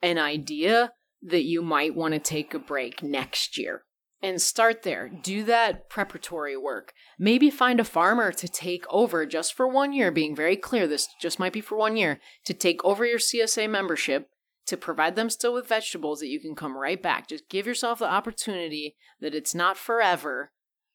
an 0.00 0.18
idea 0.18 0.92
that 1.20 1.42
you 1.42 1.60
might 1.62 1.94
want 1.96 2.14
to 2.14 2.20
take 2.20 2.54
a 2.54 2.58
break 2.60 3.02
next 3.02 3.58
year. 3.58 3.82
And 4.20 4.42
start 4.42 4.82
there. 4.82 5.08
Do 5.08 5.44
that 5.44 5.88
preparatory 5.88 6.56
work. 6.56 6.92
Maybe 7.20 7.50
find 7.50 7.78
a 7.78 7.84
farmer 7.84 8.32
to 8.32 8.48
take 8.48 8.84
over 8.90 9.24
just 9.24 9.54
for 9.54 9.68
one 9.68 9.92
year, 9.92 10.10
being 10.10 10.34
very 10.34 10.56
clear 10.56 10.88
this 10.88 11.06
just 11.20 11.38
might 11.38 11.52
be 11.52 11.60
for 11.60 11.78
one 11.78 11.96
year, 11.96 12.18
to 12.44 12.52
take 12.52 12.84
over 12.84 13.06
your 13.06 13.20
CSA 13.20 13.70
membership, 13.70 14.28
to 14.66 14.76
provide 14.76 15.14
them 15.14 15.30
still 15.30 15.54
with 15.54 15.68
vegetables 15.68 16.18
that 16.18 16.26
you 16.26 16.40
can 16.40 16.56
come 16.56 16.76
right 16.76 17.00
back. 17.00 17.28
Just 17.28 17.48
give 17.48 17.66
yourself 17.66 18.00
the 18.00 18.10
opportunity 18.10 18.96
that 19.20 19.34
it's 19.34 19.54
not 19.54 19.78
forever, 19.78 20.50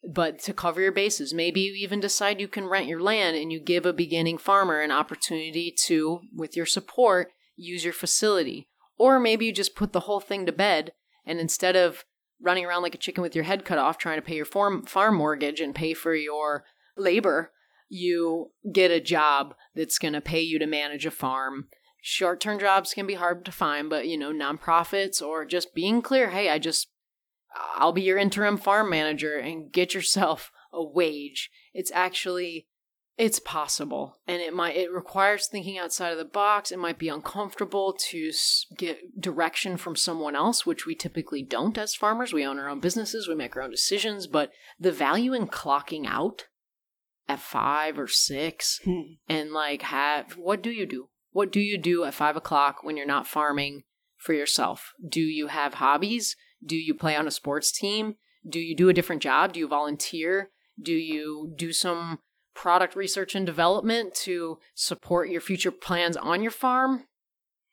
but 0.08 0.38
to 0.40 0.54
cover 0.54 0.82
your 0.82 0.92
bases. 0.92 1.34
Maybe 1.34 1.62
you 1.62 1.74
even 1.76 2.00
decide 2.00 2.42
you 2.42 2.48
can 2.48 2.68
rent 2.68 2.88
your 2.88 3.02
land 3.02 3.38
and 3.38 3.52
you 3.52 3.60
give 3.60 3.86
a 3.86 3.94
beginning 3.94 4.38
farmer 4.38 4.82
an 4.82 4.92
opportunity 4.92 5.74
to, 5.86 6.22
with 6.36 6.56
your 6.58 6.66
support, 6.66 7.32
use 7.56 7.84
your 7.84 7.94
facility. 7.94 8.68
Or 8.98 9.20
maybe 9.20 9.46
you 9.46 9.54
just 9.54 9.76
put 9.76 9.94
the 9.94 10.02
whole 10.02 10.20
thing 10.20 10.46
to 10.46 10.52
bed 10.52 10.92
and 11.26 11.40
instead 11.40 11.76
of 11.76 12.06
running 12.44 12.66
around 12.66 12.84
like 12.84 12.94
a 12.94 13.00
chicken 13.00 13.22
with 13.22 13.34
your 13.34 13.46
head 13.46 13.66
cut 13.66 13.78
off 13.78 13.98
trying 13.98 14.18
to 14.18 14.22
pay 14.22 14.36
your 14.36 14.46
farm, 14.46 14.86
farm 14.86 15.16
mortgage 15.16 15.60
and 15.60 15.74
pay 15.74 15.94
for 15.94 16.14
your 16.14 16.66
labor, 16.98 17.52
you 17.90 18.52
get 18.72 18.92
a 18.92 19.00
job 19.00 19.56
that's 19.76 19.98
going 19.98 20.14
to 20.14 20.22
pay 20.22 20.42
you 20.42 20.60
to 20.60 20.68
manage 20.68 21.06
a 21.06 21.12
farm. 21.12 21.70
Short 22.02 22.42
term 22.42 22.60
jobs 22.60 22.94
can 22.94 23.08
be 23.08 23.14
hard 23.14 23.46
to 23.46 23.52
find, 23.52 23.90
but 23.90 24.08
you 24.08 24.18
know, 24.18 24.34
nonprofits 24.34 25.22
or 25.22 25.46
just 25.46 25.74
being 25.74 26.02
clear 26.02 26.30
hey, 26.30 26.50
I 26.50 26.60
just 26.60 26.90
I'll 27.76 27.94
be 27.94 28.02
your 28.02 28.18
interim 28.18 28.58
farm 28.58 28.90
manager 28.90 29.38
and 29.38 29.72
get 29.72 29.94
yourself 29.94 30.52
a 30.74 30.84
wage. 30.84 31.50
It's 31.74 31.92
actually 31.94 32.68
it's 33.18 33.40
possible 33.40 34.18
and 34.28 34.42
it 34.42 34.54
might 34.54 34.76
it 34.76 34.92
requires 34.92 35.48
thinking 35.48 35.78
outside 35.78 36.12
of 36.12 36.18
the 36.18 36.26
box. 36.26 36.72
It 36.72 36.80
might 36.80 36.98
be 36.98 37.10
uncomfortable 37.10 37.94
to 38.10 38.32
get 38.76 39.20
direction 39.20 39.78
from 39.78 39.96
someone 39.96 40.36
else, 40.36 40.66
which 40.66 40.86
we 40.86 40.96
typically 40.96 41.44
don't 41.44 41.78
as 41.78 41.94
farmers. 41.94 42.34
We 42.34 42.46
own 42.46 42.60
our 42.60 42.70
own 42.70 42.80
businesses, 42.80 43.28
we 43.28 43.36
make 43.36 43.56
our 43.56 43.62
own 43.62 43.72
decisions, 43.72 44.26
but 44.28 44.52
the 44.80 44.92
value 44.92 45.34
in 45.34 45.48
clocking 45.48 46.06
out 46.08 46.48
at 47.30 47.40
5 47.40 48.00
or 48.00 48.08
6 48.08 48.82
hmm. 48.84 49.02
and 49.30 49.52
like 49.52 49.84
have 49.84 50.34
what 50.34 50.62
do 50.62 50.72
you 50.72 50.86
do? 50.86 51.10
What 51.32 51.52
do 51.52 51.60
you 51.60 51.78
do 51.78 52.04
at 52.04 52.14
5 52.14 52.36
o'clock 52.36 52.84
when 52.84 52.98
you're 52.98 53.06
not 53.06 53.28
farming 53.28 53.84
for 54.18 54.34
yourself? 54.34 54.94
Do 55.08 55.22
you 55.22 55.48
have 55.48 55.76
hobbies? 55.76 56.36
Do 56.66 56.76
you 56.76 56.94
play 56.94 57.16
on 57.16 57.28
a 57.28 57.32
sports 57.32 57.72
team? 57.72 58.16
Do 58.48 58.60
you 58.60 58.76
do 58.76 58.90
a 58.90 58.94
different 58.94 59.22
job? 59.22 59.54
Do 59.54 59.60
you 59.60 59.68
volunteer? 59.68 60.50
Do 60.82 60.94
you 60.94 61.54
do 61.56 61.72
some 61.72 62.20
product 62.54 62.96
research 62.96 63.36
and 63.36 63.46
development 63.46 64.14
to 64.14 64.60
support 64.76 65.30
your 65.30 65.42
future 65.42 65.72
plans 65.72 66.18
on 66.18 66.42
your 66.42 66.52
farm? 66.52 67.06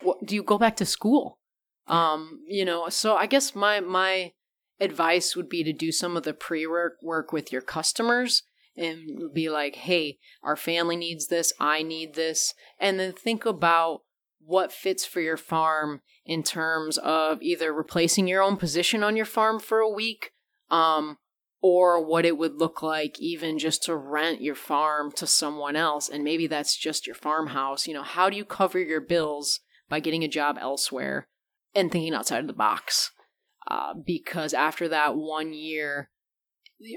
What, 0.03 0.25
do 0.25 0.35
you 0.35 0.43
go 0.43 0.59
back 0.59 0.77
to 0.77 0.87
school? 0.87 1.39
Um, 1.87 2.41
you 2.47 2.65
know, 2.65 2.89
so 2.89 3.17
I 3.17 3.27
guess 3.27 3.55
my 3.55 3.81
my 3.81 4.33
advice 4.79 5.37
would 5.37 5.49
be 5.49 5.63
to 5.65 5.73
do 5.73 5.93
some 5.93 6.17
of 6.17 6.23
the 6.23 6.33
pre-work 6.33 6.97
work 7.03 7.33
with 7.33 7.53
your 7.53 7.61
customers 7.61 8.43
and 8.77 9.33
be 9.35 9.51
like, 9.51 9.75
"Hey, 9.77 10.19
our 10.43 10.57
family 10.57 10.97
needs 10.97 11.27
this, 11.27 11.53
I 11.59 11.83
need 11.83 12.15
this." 12.15 12.55
And 12.79 12.99
then 12.99 13.13
think 13.13 13.45
about 13.45 14.03
what 14.39 14.73
fits 14.73 15.05
for 15.05 15.21
your 15.21 15.37
farm 15.37 16.01
in 16.25 16.43
terms 16.43 16.97
of 16.99 17.43
either 17.43 17.73
replacing 17.73 18.27
your 18.27 18.43
own 18.43 18.57
position 18.57 19.03
on 19.03 19.17
your 19.17 19.27
farm 19.27 19.61
for 19.61 19.81
a 19.81 19.89
week 19.91 20.33
um, 20.71 21.19
or 21.63 22.05
what 22.05 22.25
it 22.25 22.39
would 22.39 22.55
look 22.55 22.83
like 22.83 23.21
even 23.21 23.59
just 23.59 23.83
to 23.83 23.95
rent 23.95 24.41
your 24.41 24.55
farm 24.55 25.13
to 25.13 25.27
someone 25.27 25.77
else 25.77 26.09
and 26.09 26.25
maybe 26.25 26.47
that's 26.47 26.77
just 26.77 27.07
your 27.07 27.15
farmhouse 27.15 27.87
you 27.87 27.95
know 27.95 28.03
how 28.03 28.31
do 28.31 28.37
you 28.37 28.45
cover 28.45 28.79
your 28.79 29.01
bills 29.01 29.61
by 29.91 30.01
getting 30.01 30.25
a 30.25 30.29
job 30.29 30.57
elsewhere 30.59 31.27
and 31.75 31.93
thinking 31.93 32.15
outside 32.15 32.41
of 32.41 32.47
the 32.47 32.53
box? 32.55 33.11
Uh, 33.69 33.93
because 34.07 34.55
after 34.55 34.89
that 34.89 35.17
one 35.17 35.53
year 35.53 36.09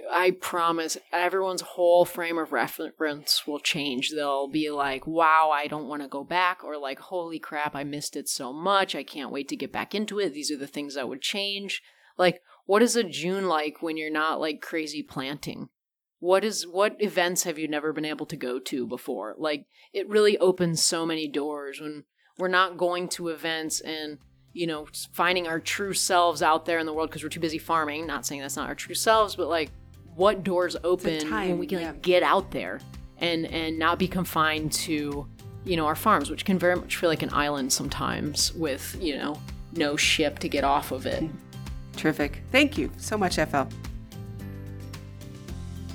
i 0.09 0.31
promise 0.31 0.97
everyone's 1.11 1.61
whole 1.61 2.05
frame 2.05 2.37
of 2.37 2.53
reference 2.53 3.45
will 3.45 3.59
change. 3.59 4.11
They'll 4.11 4.47
be 4.47 4.71
like 4.71 5.05
wow 5.05 5.51
i 5.53 5.67
don't 5.67 5.89
want 5.89 6.01
to 6.01 6.07
go 6.07 6.23
back 6.23 6.63
or 6.63 6.77
like 6.77 6.99
holy 6.99 7.37
crap 7.37 7.75
i 7.75 7.83
missed 7.83 8.15
it 8.15 8.29
so 8.29 8.53
much. 8.53 8.95
I 8.95 9.03
can't 9.03 9.31
wait 9.31 9.49
to 9.49 9.57
get 9.57 9.73
back 9.73 9.93
into 9.93 10.19
it. 10.19 10.33
These 10.33 10.51
are 10.51 10.57
the 10.57 10.67
things 10.67 10.95
that 10.95 11.09
would 11.09 11.21
change. 11.21 11.81
Like 12.17 12.39
what 12.65 12.81
is 12.81 12.95
a 12.95 13.03
June 13.03 13.47
like 13.47 13.81
when 13.81 13.97
you're 13.97 14.11
not 14.11 14.39
like 14.39 14.61
crazy 14.61 15.03
planting? 15.03 15.69
What 16.19 16.43
is 16.43 16.65
what 16.65 16.95
events 16.99 17.43
have 17.43 17.59
you 17.59 17.67
never 17.67 17.91
been 17.91 18.05
able 18.05 18.25
to 18.27 18.37
go 18.37 18.59
to 18.59 18.87
before? 18.87 19.35
Like 19.37 19.65
it 19.93 20.07
really 20.07 20.37
opens 20.37 20.83
so 20.83 21.05
many 21.05 21.27
doors 21.27 21.81
when 21.81 22.05
we're 22.37 22.47
not 22.47 22.77
going 22.77 23.09
to 23.09 23.27
events 23.27 23.81
and 23.81 24.17
you 24.53 24.65
know 24.65 24.87
finding 25.11 25.47
our 25.47 25.59
true 25.59 25.93
selves 25.93 26.41
out 26.41 26.65
there 26.65 26.79
in 26.79 26.85
the 26.85 26.93
world 26.93 27.09
because 27.09 27.23
we're 27.23 27.29
too 27.29 27.41
busy 27.41 27.57
farming. 27.57 28.07
Not 28.07 28.25
saying 28.25 28.41
that's 28.41 28.55
not 28.55 28.69
our 28.69 28.75
true 28.75 28.95
selves, 28.95 29.35
but 29.35 29.49
like 29.49 29.69
what 30.15 30.43
doors 30.43 30.77
open 30.83 31.27
time, 31.27 31.49
when 31.49 31.59
we 31.59 31.67
can 31.67 31.79
yeah. 31.79 31.87
like, 31.87 32.01
get 32.01 32.23
out 32.23 32.51
there 32.51 32.79
and 33.17 33.45
and 33.47 33.77
not 33.77 33.99
be 33.99 34.07
confined 34.07 34.71
to 34.71 35.27
you 35.65 35.75
know 35.75 35.85
our 35.85 35.95
farms, 35.95 36.29
which 36.29 36.45
can 36.45 36.57
very 36.57 36.77
much 36.77 36.95
feel 36.95 37.09
like 37.09 37.23
an 37.23 37.33
island 37.33 37.73
sometimes 37.73 38.53
with 38.53 38.95
you 39.01 39.17
know 39.17 39.37
no 39.73 39.97
ship 39.97 40.39
to 40.39 40.47
get 40.47 40.63
off 40.63 40.93
of 40.93 41.05
it. 41.05 41.23
Hmm. 41.23 41.52
Terrific. 41.95 42.43
Thank 42.51 42.77
you 42.77 42.91
so 42.97 43.17
much, 43.17 43.35
FL. 43.35 43.63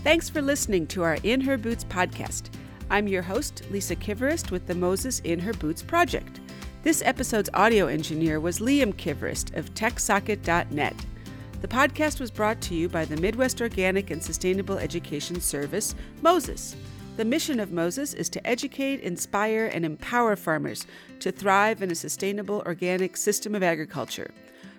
Thanks 0.05 0.29
for 0.29 0.41
listening 0.41 0.87
to 0.89 1.03
our 1.03 1.19
In 1.23 1.41
Her 1.41 1.59
Boots 1.59 1.85
podcast. 1.85 2.51
I'm 2.91 3.09
your 3.09 3.23
host, 3.23 3.65
Lisa 3.71 3.95
Kivirist, 3.95 4.51
with 4.51 4.67
the 4.67 4.75
Moses 4.75 5.21
In 5.21 5.39
Her 5.39 5.53
Boots 5.53 5.83
project. 5.83 6.41
This 6.83 7.03
episode's 7.03 7.51
audio 7.53 7.87
engineer 7.87 8.41
was 8.41 8.61
Liam 8.61 8.95
Kivirist 8.95 9.55
of 9.57 9.75
TechSocket.net. 9.75 10.95
The 11.61 11.69
podcast 11.69 12.21
was 12.21 12.31
brought 12.31 12.61
to 12.63 12.75
you 12.75 12.89
by 12.89 13.05
the 13.05 13.17
Midwest 13.17 13.61
Organic 13.61 14.11
and 14.11 14.23
Sustainable 14.23 14.79
Education 14.79 15.41
Service, 15.41 15.97
Moses. 16.23 16.77
The 17.17 17.25
mission 17.25 17.59
of 17.59 17.73
Moses 17.73 18.15
is 18.15 18.29
to 18.29 18.47
educate, 18.47 19.01
inspire, 19.01 19.67
and 19.75 19.85
empower 19.85 20.37
farmers 20.37 20.87
to 21.19 21.33
thrive 21.33 21.83
in 21.83 21.91
a 21.91 21.97
sustainable 21.97 22.63
organic 22.65 23.17
system 23.17 23.57
of 23.57 23.65
agriculture. 23.65 24.31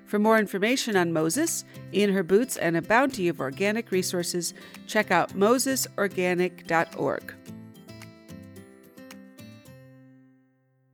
For 0.09 0.17
more 0.17 0.39
information 0.39 0.95
on 0.95 1.13
Moses, 1.13 1.63
in 1.91 2.11
her 2.13 2.23
boots, 2.23 2.57
and 2.57 2.75
a 2.75 2.81
bounty 2.81 3.27
of 3.27 3.39
organic 3.39 3.91
resources, 3.91 4.55
check 4.87 5.11
out 5.11 5.35
mosesorganic.org. 5.37 7.33